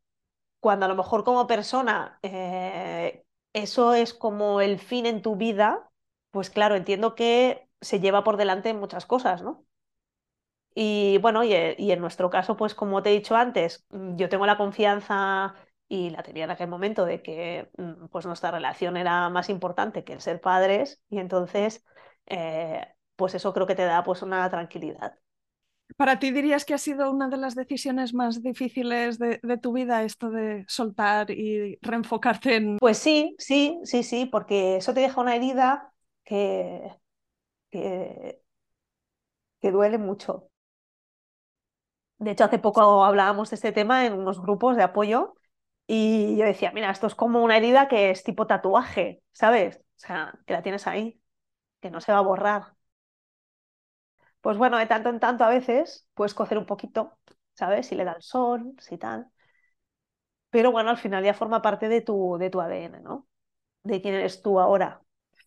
[0.60, 5.88] Cuando a lo mejor como persona eh, eso es como el fin en tu vida,
[6.30, 9.64] pues claro, entiendo que se lleva por delante muchas cosas, ¿no?
[10.74, 14.46] Y bueno, y, en nuestro caso, pues como te he dicho antes, mm, yo tengo
[14.46, 15.54] la confianza
[15.88, 20.04] y la tenía en aquel momento de que mm, pues nuestra relación era más importante
[20.04, 21.84] que el ser padres y entonces
[22.26, 25.18] eh, pues eso creo que te da pues una tranquilidad.
[25.96, 30.02] ¿Para ti dirías que ha sido una de las decisiones más difíciles de, tu vida
[30.04, 32.78] esto de soltar y reenfocarte en...
[32.78, 35.92] Pues sí, sí, sí, sí, porque eso te deja una herida
[36.24, 36.90] que,
[37.70, 38.40] que,
[39.60, 40.51] que duele mucho.
[42.22, 45.34] De hecho, hace poco hablábamos de este tema en unos grupos de apoyo
[45.86, 49.78] y yo decía, mira, esto es como una herida que es tipo tatuaje, ¿sabes?
[49.78, 51.20] O sea, que la tienes ahí,
[51.80, 52.76] que no se va a borrar.
[54.40, 57.18] Pues bueno, de tanto en tanto a veces puedes cocer un poquito,
[57.54, 57.86] ¿sabes?
[57.86, 59.30] Si le da el sol, si tal.
[60.50, 63.28] Pero bueno, al final ya forma parte de tu, de tu ADN, ¿no?
[63.84, 65.02] De quién eres tú ahora.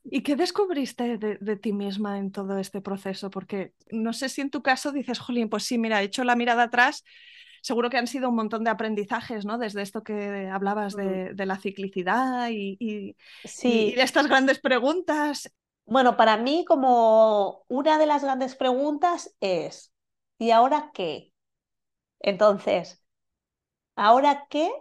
[0.08, 3.32] ¿Y qué descubriste de, ti misma en todo este proceso?
[3.32, 6.36] Porque no sé si en tu caso dices, Jolín, pues sí, mira, he hecho la
[6.36, 7.04] mirada atrás,
[7.63, 9.58] seguro que han sido un montón de aprendizajes, ¿no?
[9.58, 13.88] Desde esto que hablabas de, la ciclicidad y, sí.
[13.88, 15.52] y de estas grandes preguntas.
[15.86, 19.91] Bueno, para mí como una de las grandes preguntas es,
[20.38, 21.34] ¿y ahora qué?
[22.20, 23.04] Entonces,
[23.96, 24.72] ¿ahora qué?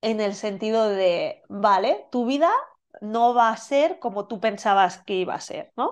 [0.00, 2.50] En el sentido de, vale, tu vida
[3.00, 5.86] no va a ser como tú pensabas que iba a ser, ¿no?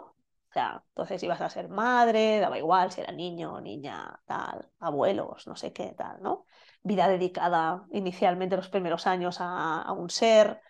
[0.51, 5.47] O sea, entonces ibas a ser madre, daba igual si era niño niña, tal, abuelos,
[5.47, 6.47] no sé qué, tal, ¿no?
[6.83, 10.61] Vida dedicada inicialmente los primeros años a, a un ser,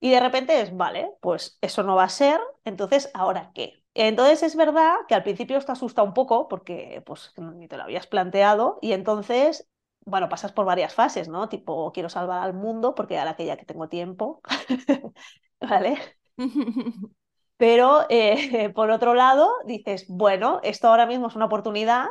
[0.00, 3.84] y de repente es, vale, pues eso no va a ser, entonces, ¿ahora qué?
[3.94, 7.82] Entonces es verdad que al principio esto asusta un poco porque pues ni te lo
[7.84, 9.68] habías planteado y entonces,
[10.06, 11.48] bueno, pasas por varias fases, ¿no?
[11.48, 14.40] Tipo, quiero salvar al mundo porque ahora que ya que tengo tiempo,
[15.68, 15.98] ¿vale?
[17.56, 22.06] Pero eh, por otro lado, dices, bueno, esto ahora mismo es una oportunidad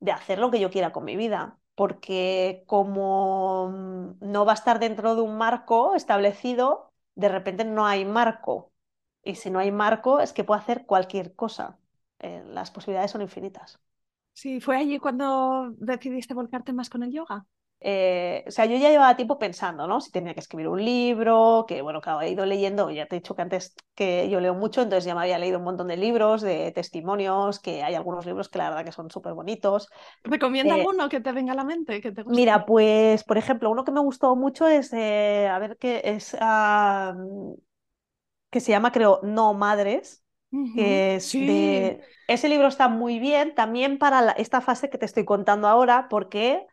[0.00, 4.56] de hacer lo que yo quiera con mi vida, porque como mm, no va a
[4.56, 8.72] estar dentro de un marco establecido, de repente no hay marco.
[9.24, 11.78] Y si no hay marco, es que puedo hacer cualquier cosa.
[12.20, 13.80] Eh, las posibilidades son infinitas.
[14.32, 17.44] Sí, ¿fue allí cuando decidiste volcarte más con el yoga?
[17.80, 20.00] Eh, o sea, yo ya llevaba tiempo pensando, ¿no?
[20.00, 23.20] Si tenía que escribir un libro, que bueno, que he ido leyendo, ya te he
[23.20, 25.96] dicho que antes que yo leo mucho, entonces ya me había leído un montón de
[25.96, 29.88] libros, de testimonios, que hay algunos libros que la verdad que son súper bonitos.
[30.24, 32.00] ¿Recomienda eh, alguno que te venga a la mente?
[32.00, 36.00] Que te Mira, pues, por ejemplo, uno que me gustó mucho es, a ver, qué
[36.04, 36.36] es,
[38.50, 40.24] que se llama, creo, No Madres,
[40.74, 42.00] que es de...
[42.26, 46.66] Ese libro está muy bien también para esta fase que te estoy contando ahora, porque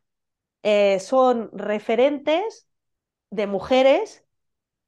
[0.66, 2.68] eh, son referentes
[3.30, 4.26] de mujeres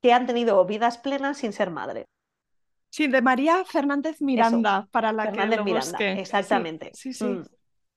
[0.01, 2.05] que han tenido vidas plenas sin ser madre.
[2.89, 6.91] Sí, de María Fernández Miranda, para la Fernández que Miranda, exactamente.
[6.93, 7.25] Sí, sí.
[7.25, 7.43] Mm.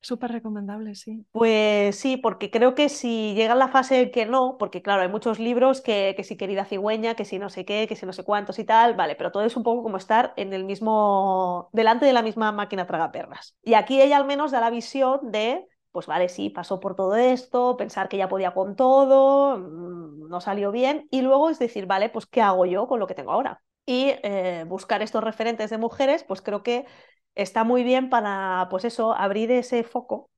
[0.02, 1.24] Súper recomendable, sí.
[1.30, 5.38] Pues sí, porque creo que si llega la fase que no, porque claro, hay muchos
[5.38, 8.24] libros que, que si querida cigüeña, que si no sé qué, que si no sé
[8.24, 12.06] cuántos y tal, vale, pero todo es un poco como estar en el mismo, delante
[12.06, 13.56] de la misma máquina tragaperras.
[13.62, 17.16] Y aquí ella al menos da la visión de pues vale, sí, pasó por todo
[17.16, 21.86] esto, pensar que ya podía con todo, mm, no salió bien, y luego es decir,
[21.86, 23.62] vale, pues ¿qué hago yo con lo que tengo ahora?
[23.86, 26.86] Y eh, buscar estos referentes de mujeres, pues creo que
[27.34, 30.30] está muy bien para, pues eso, abrir ese foco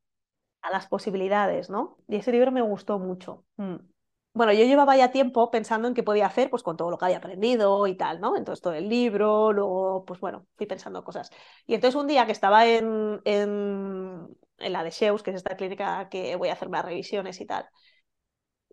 [0.62, 1.98] a las posibilidades, ¿no?
[2.08, 3.44] Y ese libro me gustó mucho.
[3.56, 3.76] Mm.
[4.34, 7.04] Bueno, yo llevaba ya tiempo pensando en qué podía hacer, pues con todo lo que
[7.04, 8.34] había aprendido y tal, ¿no?
[8.36, 11.30] Entonces todo el libro, luego, pues bueno, fui pensando cosas.
[11.66, 14.01] Y entonces un día que estaba en, en
[14.62, 17.46] en la de Sheus, que es esta clínica que voy a hacer más revisiones y
[17.46, 17.66] tal.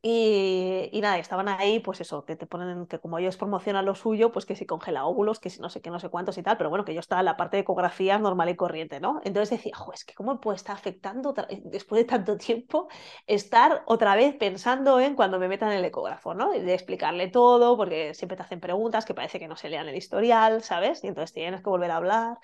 [0.01, 3.95] Y, y, nada, estaban ahí, pues eso, que te ponen, que como ellos promocionan lo
[3.95, 6.43] suyo, pues que si congela óvulos, que si no sé qué, no sé cuántos y
[6.43, 9.19] tal, pero bueno, que yo estaba en la parte de ecografía normal y corriente, ¿no?
[9.25, 11.33] Entonces decía, jo, es que cómo puede estar afectando
[11.65, 12.87] después de tanto tiempo
[13.27, 16.55] estar otra vez pensando en cuando me metan el ecógrafo, ¿no?
[16.55, 19.89] Y de explicarle todo, porque siempre te hacen preguntas que parece que no se lean
[19.89, 21.03] el historial, ¿sabes?
[21.03, 22.37] Y entonces tienes que volver a hablar.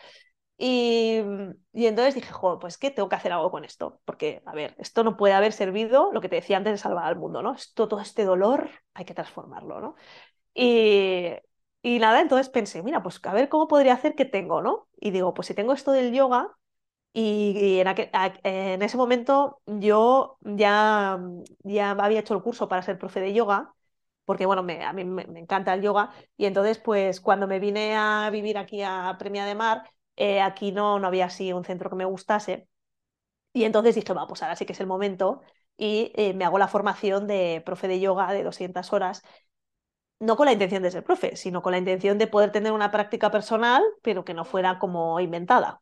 [0.57, 1.17] Y,
[1.73, 5.03] entonces dije, joder, pues que tengo que hacer algo con esto, porque, a ver, esto
[5.03, 7.53] no puede haber servido, lo que te decía antes, de salvar al mundo, ¿no?
[7.53, 9.95] Esto, todo este dolor hay que transformarlo, ¿no?
[10.53, 11.31] Y,
[11.81, 14.87] y nada, entonces pensé, mira, pues a ver cómo podría hacer que tengo, ¿no?
[14.99, 16.55] Y digo, pues si tengo esto del yoga,
[17.13, 17.87] y, en,
[18.43, 21.19] en, ese momento yo ya,
[21.63, 23.73] ya había hecho el curso para ser profe de yoga,
[24.25, 27.59] porque bueno, me, a mí me, me, encanta el yoga, y entonces pues cuando me
[27.59, 29.83] vine a vivir aquí a Premia de Mar,
[30.15, 32.67] eh, aquí no, no había así un centro que me gustase.
[33.53, 35.41] Y entonces dije, va, pues ahora sí que es el momento
[35.77, 39.23] y eh, me hago la formación de profe de yoga de 200 horas,
[40.19, 42.91] no con la intención de ser profe, sino con la intención de poder tener una
[42.91, 45.81] práctica personal, pero que no fuera como inventada.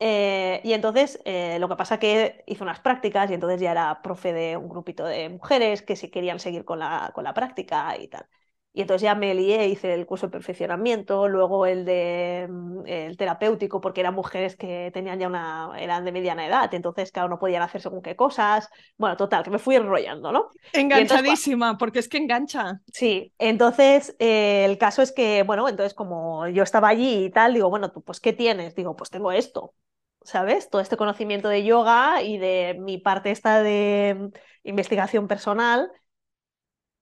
[0.00, 1.20] Eh, y entonces
[1.60, 5.04] lo que pasa que hice unas prácticas y entonces ya era profe de un grupito
[5.06, 8.26] de mujeres que sí querían seguir con la, con la práctica y tal.
[8.72, 13.16] Y entonces ya me lié, hice el curso de perfeccionamiento, luego el de mm, el
[13.16, 17.40] terapéutico, porque eran mujeres que tenían ya una, eran de mediana edad, entonces, claro, no
[17.40, 18.68] podían hacer según qué cosas.
[18.96, 20.50] Bueno, total, que me fui enrollando, ¿no?
[20.72, 22.80] Enganchadísima, porque es que engancha.
[22.92, 27.54] Sí, entonces eh, el caso es que, bueno, entonces como yo estaba allí y tal,
[27.54, 28.76] digo, bueno, tú, pues, ¿qué tienes?
[28.76, 29.74] Digo, pues tengo esto,
[30.22, 30.70] ¿sabes?
[30.70, 34.28] Todo este conocimiento de yoga y de mi parte esta de mm,
[34.62, 35.90] investigación personal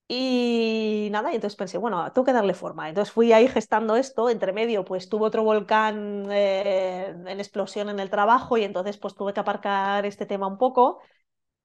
[0.09, 2.89] y nada, y entonces pensé, bueno, tengo que darle forma.
[2.89, 8.01] Entonces fui ahí gestando esto, entre medio pues tuve otro volcán eh, en explosión en
[8.01, 11.01] el trabajo y entonces pues tuve que aparcar este tema un poco.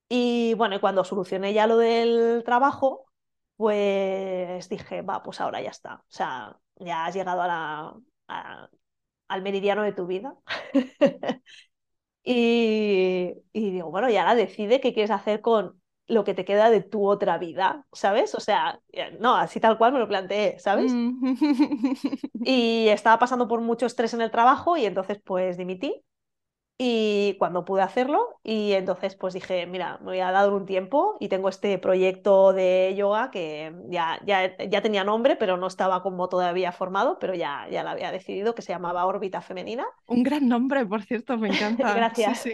[0.10, 3.06] Y bueno, y cuando solucioné ya lo del trabajo,
[3.58, 5.96] pues dije, va, pues ahora ya está.
[5.98, 7.96] O sea, ya has llegado a la,
[9.28, 10.36] al meridiano de tu vida.
[12.24, 16.70] y, y digo, bueno, y ahora decide qué quieres hacer con lo que te queda
[16.70, 18.36] de tu otra vida, ¿sabes?
[18.36, 20.92] O sea, eh, no, así tal cual me lo planteé, ¿sabes?
[20.94, 21.34] Mm.
[22.44, 26.04] y estaba pasando por mucho estrés en el trabajo y entonces pues dimití
[26.78, 31.18] y cuando pude hacerlo y entonces pues dije, mira, me voy a dar un tiempo
[31.20, 36.02] y tengo este proyecto de yoga que ya, ya, ya tenía nombre, pero no estaba
[36.02, 39.86] como todavía formado, pero ya, ya lo había decidido, que se llamaba Órbita Femenina.
[40.08, 41.94] Un gran nombre, por cierto, me encanta.
[41.94, 42.46] Gracias.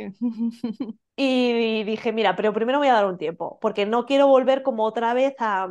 [1.16, 4.84] y dije, mira, pero primero voy a dar un tiempo, porque no quiero volver como
[4.84, 5.70] otra vez a,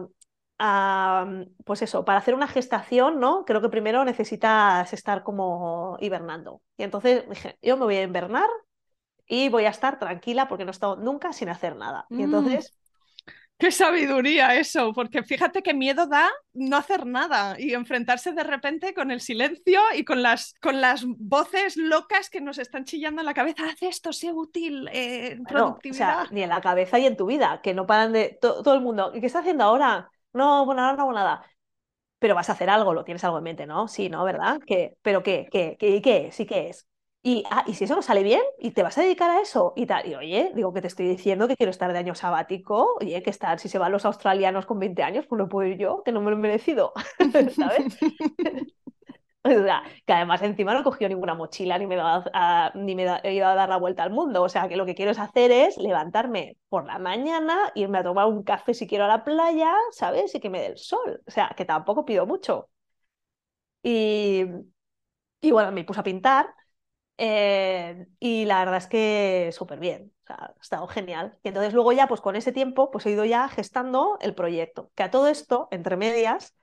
[0.58, 3.44] pues eso, para hacer una gestación, ¿no?
[3.44, 6.62] Creo que primero necesitas estar como hibernando.
[6.76, 8.48] Y entonces dije, yo me voy a invernar
[9.26, 12.06] y voy a estar tranquila porque no he estado nunca sin hacer nada.
[12.10, 12.22] Y mm.
[12.22, 12.74] entonces...
[13.60, 18.94] Qué sabiduría eso, porque fíjate qué miedo da no hacer nada y enfrentarse de repente
[18.94, 23.26] con el silencio y con las, con las voces locas que nos están chillando en
[23.26, 23.64] la cabeza.
[23.64, 26.20] Haz esto, sé útil, eh, productividad.
[26.20, 28.74] O sea, ni en la cabeza y en tu vida, que no paran de todo
[28.74, 29.10] el mundo.
[29.10, 30.08] ¿Qué está haciendo ahora?
[30.38, 31.44] No, bueno, ahora no hago nada.
[32.18, 33.88] Pero vas a hacer algo, lo tienes algo en mente, ¿no?
[33.88, 34.24] Sí, ¿no?
[34.24, 34.60] ¿Verdad?
[34.66, 34.96] ¿Qué?
[35.02, 35.48] ¿Pero qué?
[35.52, 35.76] ¿Qué?
[35.78, 36.02] ¿Qué?
[36.02, 36.30] ¿Qué?
[36.32, 36.88] ¿Sí qué es?
[37.22, 39.72] Y, ah, y si eso no sale bien y te vas a dedicar a eso
[39.76, 40.06] y tal.
[40.08, 42.96] Y oye, digo que te estoy diciendo que quiero estar de año sabático.
[43.00, 45.78] Oye, que estar, si se van los australianos con 20 años, pues no puedo ir
[45.78, 46.92] yo, que no me lo he merecido.
[47.58, 47.88] ¿Sabes?
[50.06, 53.34] Que además encima no he cogido ninguna mochila ni me, he, a, ni me he
[53.34, 54.42] ido a dar la vuelta al mundo.
[54.42, 58.02] O sea, que lo que quiero es hacer es levantarme por la mañana, irme a
[58.04, 60.34] tomar un café si quiero a la playa, ¿sabes?
[60.34, 61.22] Y que me dé el sol.
[61.26, 62.68] O sea, que tampoco pido mucho.
[63.82, 64.44] Y,
[65.40, 66.54] y bueno, me puse a pintar
[67.18, 70.12] eh, y la verdad es que súper bien.
[70.24, 71.38] O sea, ha estado genial.
[71.42, 74.90] Y entonces luego ya, pues con ese tiempo, pues he ido ya gestando el proyecto.
[74.96, 76.56] Que a todo esto, entre medias,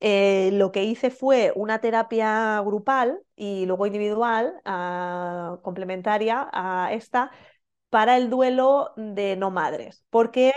[0.00, 7.30] eh, lo que hice fue una terapia grupal y luego individual, ah, complementaria a esta,
[7.90, 10.52] para el duelo de no madres, porque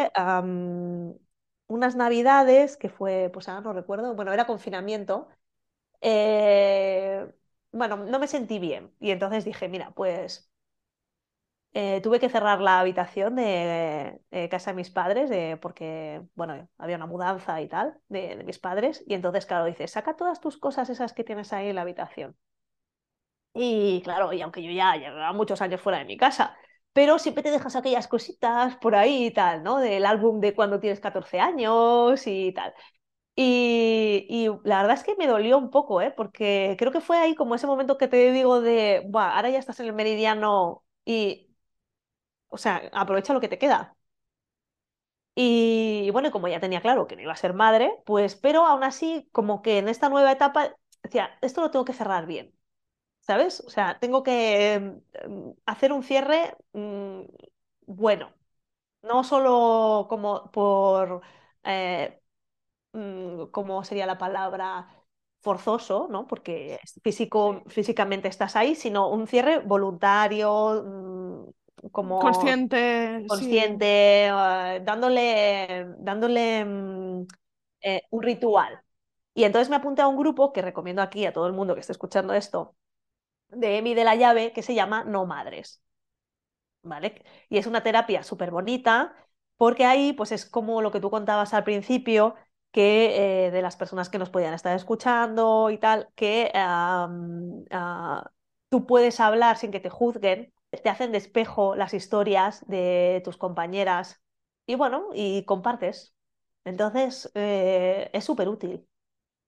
[1.67, 5.27] unas navidades, que fue, pues ahora no recuerdo, bueno, era confinamiento,
[6.01, 7.27] eh,
[7.71, 8.93] bueno, no me sentí bien.
[8.99, 10.49] Y entonces dije, mira, pues
[11.73, 17.07] eh, tuve que cerrar la habitación de, casa de mis padres porque, bueno, había una
[17.07, 19.03] mudanza y tal de, mis padres.
[19.07, 22.35] Y entonces, claro, dice, saca todas tus cosas esas que tienes ahí en la habitación.
[23.55, 26.57] Y claro, y aunque yo ya llevaba muchos años fuera de mi casa,
[26.91, 29.79] pero siempre te dejas aquellas cositas por ahí y tal, ¿no?
[29.79, 32.73] Del álbum de cuando tienes 14 años y tal.
[33.35, 36.11] Y, y, la verdad es que me dolió un poco, ¿eh?
[36.11, 39.59] Porque creo que fue ahí como ese momento que te digo de, Buah, ahora ya
[39.59, 41.52] estás en el meridiano y
[42.53, 43.95] o sea, aprovecha lo que te queda.
[45.35, 48.83] Y, bueno, como ya tenía claro que no iba a ser madre, pues, pero aún
[48.83, 52.53] así, como que en esta nueva etapa, decía, esto lo tengo que cerrar bien,
[53.21, 53.61] ¿sabes?
[53.61, 55.01] O sea, tengo que em,
[55.67, 57.21] hacer un cierre mm,
[57.87, 58.33] bueno,
[59.03, 61.21] no solo como por,
[61.65, 62.21] eh,
[62.93, 64.89] mm, ¿cómo sería la palabra?
[65.41, 66.27] forzoso, ¿no?
[66.27, 71.51] Porque físico, físicamente estás ahí, sino un cierre voluntario, mm,
[71.91, 77.27] como consciente, consciente eh, dándole, dándole mm,
[77.81, 78.81] eh, un ritual.
[79.33, 81.81] Y entonces me apunté a un grupo que recomiendo aquí a todo el mundo que
[81.81, 82.75] esté escuchando esto,
[83.49, 85.81] de Emi de la Llave, que se llama No Madres.
[86.83, 87.23] ¿Vale?
[87.49, 89.15] Y es una terapia súper bonita,
[89.57, 92.35] porque ahí pues es como lo que tú contabas al principio,
[92.71, 98.29] que eh, de las personas que nos podían estar escuchando y tal, que ah,
[98.69, 104.21] tú puedes hablar sin que te juzguen te hacen despejo las historias de tus compañeras
[104.65, 106.15] y bueno, y compartes.
[106.65, 108.87] Entonces, eh, es súper útil.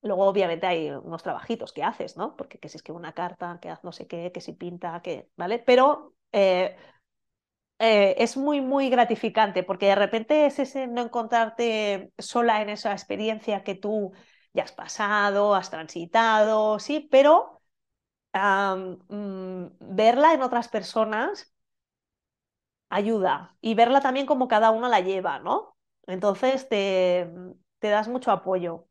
[0.02, 2.36] Luego, obviamente, hay unos trabajitos que haces, ¿no?
[2.38, 5.02] Porque que si es que una carta, que haz no sé qué, que si pinta,
[5.04, 5.60] que, ¿vale?
[5.60, 6.78] Pero eh,
[7.80, 12.92] eh, es muy, muy gratificante porque de repente es ese no encontrarte sola en esa
[12.94, 14.14] experiencia que tú
[14.54, 17.62] ya has pasado, has transitado, sí, pero
[18.36, 21.54] mm, verla en otras personas
[22.90, 25.76] ayuda y verla también como cada una la lleva, ¿no?
[26.08, 27.30] Entonces te,
[27.80, 28.88] te das mucho apoyo.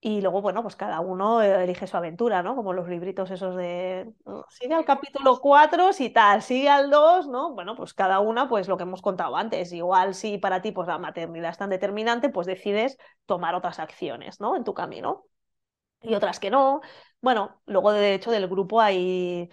[0.00, 2.56] Y luego, bueno, pues cada uno elige su aventura, ¿no?
[2.56, 4.12] Como los libritos esos de,
[4.50, 7.54] sigue al capítulo 4 y tal, sigue al 2, ¿no?
[7.54, 9.72] Bueno, pues cada una, pues lo que hemos contado antes.
[9.72, 14.40] Igual si para ti, pues la maternidad es tan determinante, pues decides tomar otras acciones,
[14.40, 14.56] ¿no?
[14.56, 15.24] En tu camino.
[16.02, 16.82] Y otras que no.
[17.24, 19.48] Bueno, luego de hecho del grupo hay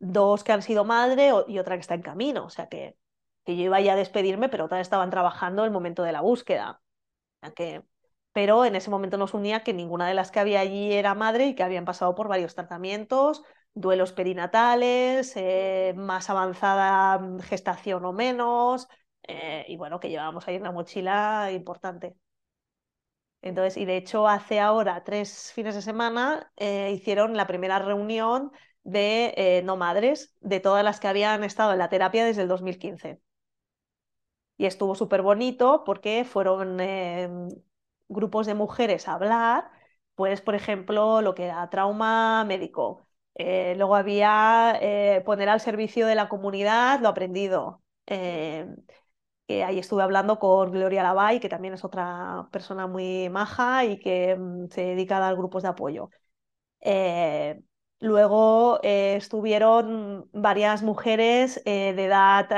[0.00, 2.46] dos que han sido madre y otra que está en camino.
[2.46, 2.96] O sea que,
[3.44, 6.82] que yo iba ya a despedirme, pero otras estaban trabajando el momento de la búsqueda.
[7.56, 7.82] Que
[8.32, 11.48] pero en ese momento nos unía que ninguna de las que había allí era madre
[11.48, 13.42] y que habían pasado por varios tratamientos,
[13.74, 18.88] duelos perinatales, eh, más avanzada mm, gestación o menos,
[19.24, 22.16] eh, y bueno, que llevábamos ahí una mochila importante.
[23.42, 28.52] Entonces, y de hecho hace ahora tres fines de semana eh, hicieron la primera reunión
[28.84, 33.20] de no madres, de todas las que habían estado en la terapia desde el 2015.
[34.56, 37.48] Y estuvo súper bonito porque fueron em,
[38.08, 39.70] grupos de mujeres a hablar,
[40.14, 43.06] pues, por ejemplo, lo que era trauma médico.
[43.34, 47.82] Eh, luego había eh, poner al servicio de la comunidad lo aprendido.
[49.48, 53.84] Eh, que ahí estuve hablando con Gloria Lavay, que también es otra persona muy maja
[53.84, 56.10] y que mm, se dedica a dar grupos de apoyo.
[58.00, 62.48] luego estuvieron varias mujeres de edad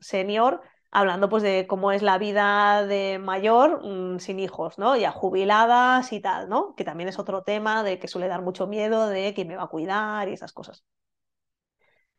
[0.00, 0.60] senior
[0.90, 4.96] hablando pues de cómo es la vida de mayor mm, sin hijos, ¿no?
[4.96, 6.74] Ya jubiladas y tal, ¿no?
[6.76, 9.64] Que también es otro tema de que suele dar mucho miedo de quién me va
[9.64, 10.84] a cuidar y esas cosas.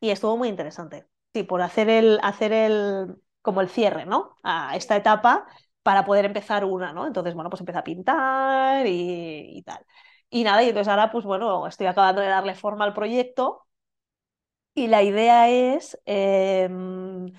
[0.00, 1.06] Y estuvo muy interesante.
[1.36, 4.36] Sí, por hacer el, hacer el, como el cierre, ¿no?
[4.42, 5.46] A esta etapa
[5.82, 7.06] para poder empezar una, ¿no?
[7.06, 9.84] Entonces, bueno, pues empieza a pintar y, tal.
[10.30, 13.66] Y nada, y entonces ahora, pues bueno, estoy acabando de darle forma al proyecto
[14.74, 17.32] y la idea es em,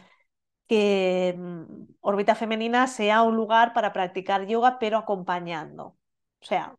[0.68, 1.64] que mm,
[2.02, 5.98] órbita femenina sea un lugar para practicar yoga, pero acompañando.
[6.42, 6.76] O sea,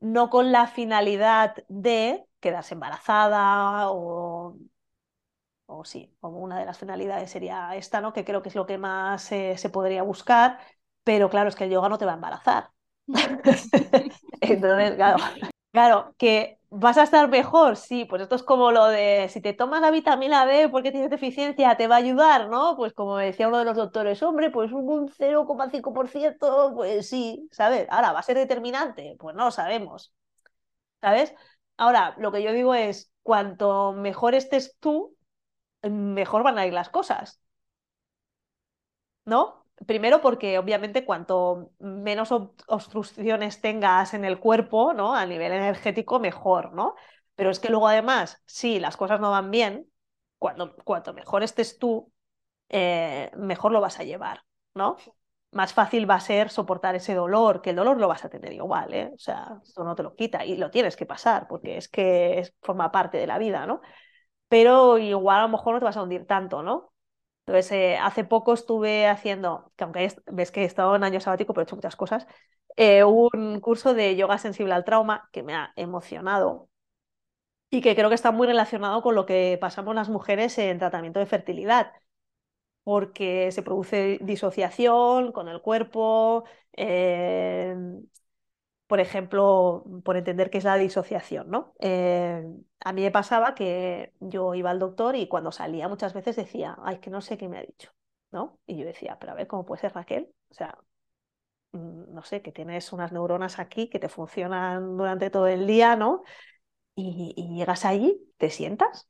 [0.00, 4.56] no con la finalidad de quedarse embarazada o,
[5.78, 8.12] o sí, como una de las finalidades sería esta, ¿no?
[8.12, 10.58] Que creo que es lo que más se podría buscar,
[11.04, 12.70] pero claro, es que el yoga no te va a embarazar.
[14.40, 15.18] Entonces, claro,
[15.72, 17.76] claro, que ¿Vas a estar mejor?
[17.76, 21.10] Sí, pues esto es como lo de si te tomas la vitamina D porque tienes
[21.10, 22.76] deficiencia, te va a ayudar, ¿no?
[22.78, 27.86] Pues como decía uno de los doctores, hombre, pues un 0,5%, pues sí, ¿sabes?
[27.90, 29.16] Ahora, ¿va a ser determinante?
[29.18, 30.14] Pues no lo sabemos,
[31.00, 31.34] ¿sabes?
[31.76, 35.16] Ahora, lo que yo digo es, cuanto mejor estés tú,
[35.82, 37.40] mejor van a ir las cosas,
[39.24, 39.66] ¿no?
[39.86, 45.14] Primero porque obviamente cuanto menos obstrucciones tengas en el cuerpo, ¿no?
[45.14, 46.94] A nivel energético, mejor, ¿no?
[47.34, 49.86] Pero es que luego además, si las cosas no van bien,
[50.38, 52.12] cuando, cuanto mejor estés tú,
[52.70, 54.96] eh, mejor lo vas a llevar, ¿no?
[55.52, 58.52] Más fácil va a ser soportar ese dolor, que el dolor lo vas a tener
[58.52, 59.10] igual, ¿eh?
[59.14, 62.52] O sea, esto no te lo quita y lo tienes que pasar porque es que
[62.62, 63.80] forma parte de la vida, ¿no?
[64.52, 66.92] Pero igual a lo mejor no te vas a hundir tanto, ¿no?
[67.46, 71.54] Entonces, eh, hace poco estuve haciendo, que aunque ves que he estado en año sabático,
[71.54, 72.26] pero he hecho muchas cosas,
[72.76, 76.70] eh, un curso de yoga sensible al trauma que me ha emocionado
[77.70, 81.20] y que creo que está muy relacionado con lo que pasamos las mujeres en tratamiento
[81.20, 81.92] de fertilidad,
[82.84, 86.44] porque se produce disociación con el cuerpo,
[86.76, 87.76] eh,
[88.92, 91.72] por ejemplo, por entender qué es la disociación, ¿no?
[91.80, 92.44] Eh,
[92.80, 96.76] a mí me pasaba que yo iba al doctor y cuando salía muchas veces decía,
[96.82, 97.90] ay, que no sé qué me ha dicho,
[98.32, 98.58] ¿no?
[98.66, 100.28] Y yo decía, pero a ver, ¿cómo puede ser Raquel?
[100.50, 100.76] O sea,
[101.72, 105.96] mm, no sé, que tienes unas neuronas aquí que te funcionan durante todo el día,
[105.96, 106.22] ¿no?
[106.94, 109.08] Y, llegas allí, te sientas,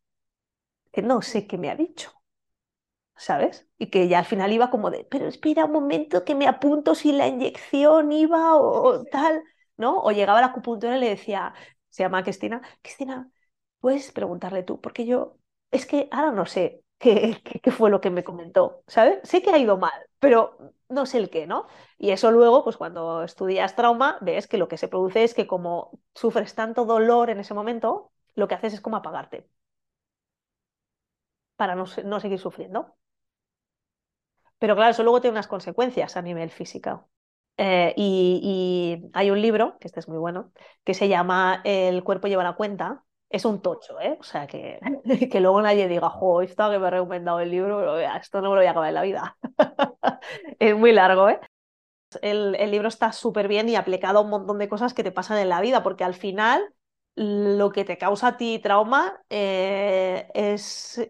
[0.93, 2.13] que no sé qué me ha dicho.
[3.17, 3.69] ¿sabes?
[3.79, 6.95] Y que ya al final iba como de, pero espera un momento que me apunto
[6.95, 9.43] si la inyección iba o tal.
[9.83, 10.01] ¿No?
[10.03, 11.55] O llegaba la acupuntura y le decía,
[11.91, 13.31] se llama Cristina, Cristina,
[13.81, 15.39] puedes preguntarle tú, porque yo,
[15.71, 19.21] es que ahora no sé qué, qué, fue lo que me comentó, ¿sabes?
[19.29, 20.59] Sé que ha ido mal, pero
[20.89, 21.67] no sé el qué, ¿no?
[21.99, 25.47] Y eso luego, pues cuando estudias trauma, ves que lo que se produce es que
[25.47, 29.49] como sufres tanto dolor en ese momento, lo que haces es como apagarte
[31.57, 32.97] para no, no seguir sufriendo.
[34.59, 37.11] Pero claro, eso luego tiene unas consecuencias a nivel físico.
[37.57, 40.53] Eh, y, hay un libro, que este es muy bueno,
[40.85, 43.05] que se llama El cuerpo lleva la cuenta.
[43.29, 44.17] Es un tocho, ¿eh?
[44.21, 44.79] O sea, que,
[45.31, 48.57] que luego nadie diga, jo, esto que me ha recomendado el libro, esto no me
[48.57, 49.37] lo voy a acabar en la vida.
[50.59, 51.41] es muy largo, ¿eh?
[52.21, 55.13] El, el libro está súper bien y aplicado a un montón de cosas que te
[55.13, 56.75] pasan en la vida, porque al final
[57.15, 61.01] lo que te causa a ti trauma eh, es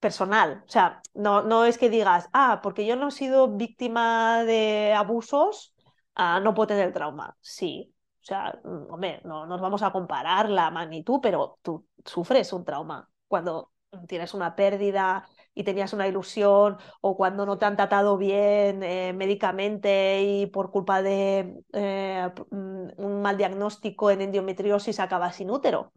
[0.00, 0.62] personal.
[0.66, 4.92] O sea, no, no es que digas, ah, porque yo no he sido víctima de
[4.94, 5.74] abusos,
[6.14, 7.36] ah, no puedo tener trauma.
[7.40, 7.94] Sí.
[8.22, 12.64] O sea, mm, hombre, no nos vamos a comparar la magnitud, pero tú sufres un
[12.64, 13.72] trauma cuando
[14.06, 19.12] tienes una pérdida y tenías una ilusión o cuando no te han tratado bien eh,
[19.14, 25.92] médicamente y por culpa de eh, mm, un mal diagnóstico en endometriosis acabas sin útero.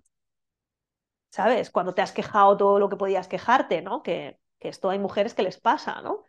[1.31, 1.71] ¿Sabes?
[1.71, 4.03] Cuando te has quejado todo lo que podías quejarte, ¿no?
[4.03, 6.25] Que, que esto hay mujeres que les pasa, ¿no?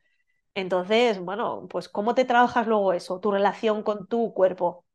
[0.54, 3.20] Entonces, bueno, pues ¿cómo te trabajas luego eso?
[3.20, 4.86] Tu relación con tu cuerpo,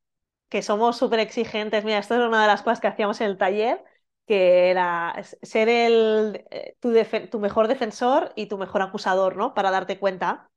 [0.49, 1.83] que somos súper exigentes.
[1.85, 3.83] Mira, esto es una de las cosas que hacíamos en el taller
[4.27, 9.53] que era ser el, eh, tu, mejor defensor y tu mejor acusador, ¿no?
[9.53, 10.51] Para darte cuenta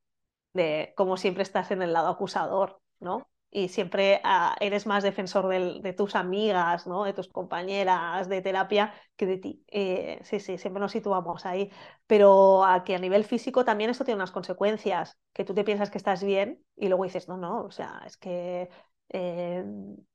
[0.53, 3.30] de cómo siempre estás en el lado acusador, ¿no?
[3.53, 7.03] Y siempre ah, eres más defensor de tus amigas, ¿no?
[7.03, 9.63] De tus compañeras de terapia que de ti.
[9.67, 11.69] Eh, sí, sí, siempre nos situamos ahí.
[12.07, 15.89] Pero a que a nivel físico también esto tiene unas consecuencias, que tú te piensas
[15.91, 18.69] que estás bien y luego dices, no, no, o sea, es que
[19.09, 19.65] eh,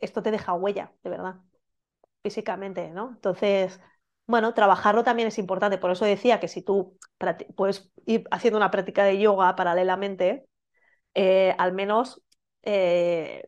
[0.00, 1.36] esto te deja huella, de verdad
[2.22, 3.10] físicamente, ¿no?
[3.10, 3.80] Entonces,
[4.26, 5.78] bueno, trabajarlo también es importante.
[5.78, 6.98] Por eso decía que si tú
[7.56, 10.46] puedes ir haciendo una práctica de yoga paralelamente,
[11.14, 12.22] eh, al menos
[12.66, 13.44] eh,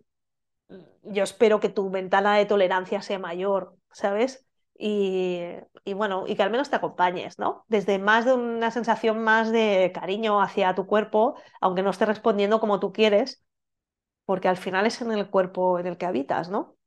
[1.03, 4.47] yo espero que tu ventana de tolerancia sea mayor, ¿sabes?
[4.79, 5.41] Y,
[5.85, 7.65] y, bueno, y que al menos te acompañes, ¿no?
[7.69, 12.61] Desde más de una sensación más de cariño hacia tu cuerpo, aunque no esté respondiendo
[12.61, 13.43] como tú quieres,
[14.27, 16.78] porque al final es en el cuerpo en el que habitas, ¿no?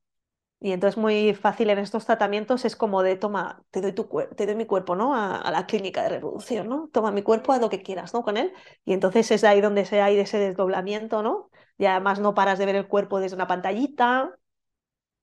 [0.63, 4.07] Y entonces muy fácil en estos tratamientos es como de, toma, te doy, tu
[4.37, 5.15] te doy mi cuerpo, ¿no?
[5.15, 6.87] A, la clínica de reproducción, ¿no?
[6.93, 8.21] Toma mi cuerpo, haz lo que quieras, ¿no?
[8.21, 8.53] Con él.
[8.85, 11.49] Y entonces es ahí donde se hay ese desdoblamiento, ¿no?
[11.79, 14.35] Y además no paras de ver el cuerpo desde una pantallita.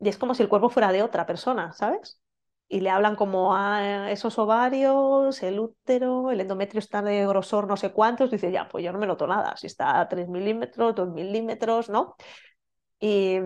[0.01, 2.20] Y es como si el cuerpo fuera de otra persona, ¿sabes?
[2.68, 7.76] Y le hablan como a esos ovarios, el útero, el endometrio está de grosor no
[7.76, 8.32] sé cuántos.
[8.32, 9.57] Dice, ya, pues yo no me noto nada.
[9.57, 12.16] Si está a 3 milímetros, 2 milímetros, ¿no?
[13.01, 13.39] Y,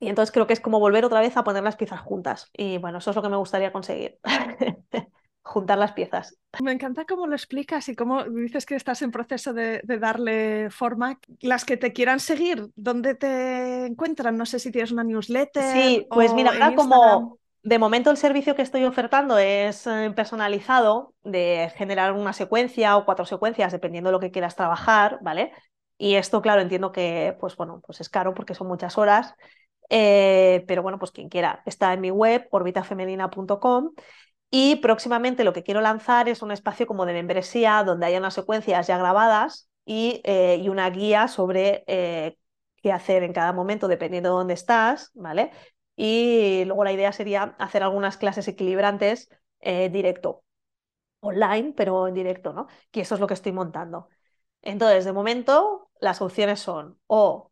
[0.00, 2.50] y entonces creo que es como volver otra vez a poner las piezas juntas.
[2.54, 4.18] Y bueno, eso es lo que me gustaría conseguir.
[5.42, 6.36] Juntar las piezas.
[6.62, 11.18] Me encanta cómo lo explicas y cómo dices que estás en proceso de, darle forma.
[11.40, 14.36] Las que te quieran seguir, ¿dónde te encuentran?
[14.36, 15.62] No sé si tienes una newsletter.
[15.72, 21.14] Sí, pues mira, ahora como de momento el servicio que estoy ofertando es eh, personalizado
[21.24, 25.52] de generar una secuencia o cuatro secuencias, dependiendo de lo que quieras trabajar, ¿vale?
[25.98, 29.34] Y esto, claro, entiendo que, pues bueno, pues es caro porque son muchas horas.
[29.90, 33.92] Eh, pero bueno, pues quien quiera, está en mi web, orbitafemenina.com.
[34.50, 38.34] Y próximamente lo que quiero lanzar es un espacio como de membresía donde haya unas
[38.34, 42.36] secuencias ya grabadas y, eh, una guía sobre eh,
[42.82, 45.50] qué hacer en cada momento dependiendo de dónde estás, ¿vale?
[45.96, 49.28] Y luego la idea sería hacer algunas clases equilibrantes
[49.60, 50.42] directo,
[51.20, 52.66] online, pero en directo, ¿no?
[52.90, 54.08] Que eso es lo que estoy montando.
[54.62, 57.50] Entonces, de momento, las opciones son o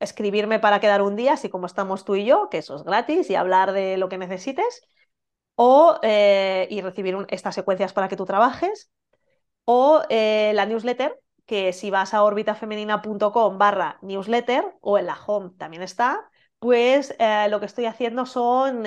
[0.00, 3.30] escribirme para quedar un día, así como estamos tú y yo, que eso es gratis,
[3.30, 4.82] y hablar de lo que necesites,
[5.56, 8.90] o eh, y recibir estas secuencias para que tú trabajes,
[9.64, 15.52] o eh, la newsletter, que si vas a orbitafemenina.com barra newsletter, o en la home
[15.58, 18.84] también está, pues eh, lo que estoy haciendo son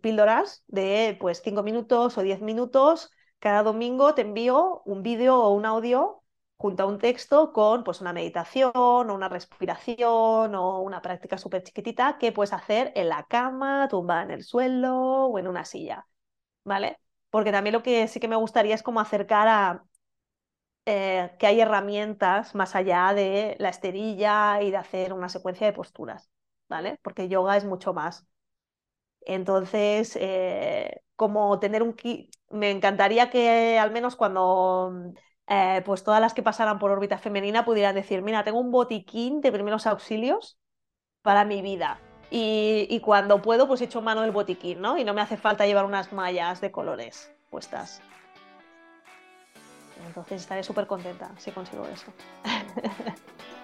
[0.00, 3.10] píldoras de pues 5 minutos o 10 minutos.
[3.40, 6.23] Cada domingo te envío un vídeo o un audio
[6.56, 11.62] junto a un texto con pues, una meditación o una respiración o una práctica súper
[11.62, 16.06] chiquitita que puedes hacer en la cama, tumbada en el suelo o en una silla,
[16.64, 16.98] ¿vale?
[17.30, 19.84] Porque también lo que sí que me gustaría es como acercar a
[20.86, 25.72] eh, que hay herramientas más allá de la esterilla y de hacer una secuencia de
[25.72, 26.30] posturas,
[26.68, 26.98] ¿vale?
[27.02, 28.26] Porque yoga es mucho más.
[29.22, 31.96] Entonces, eh, como tener un
[32.50, 35.14] me encantaría que al menos cuando
[35.46, 39.40] eh, pues todas las que pasaran por órbita femenina pudieran decir, mira, tengo un botiquín
[39.40, 40.58] de primeros auxilios
[41.22, 42.00] para mi vida.
[42.30, 44.98] Y, cuando puedo, pues echo mano del botiquín, ¿no?
[44.98, 48.00] Y no me hace falta llevar unas mallas de colores puestas.
[50.04, 52.12] Entonces estaré súper contenta si consigo eso.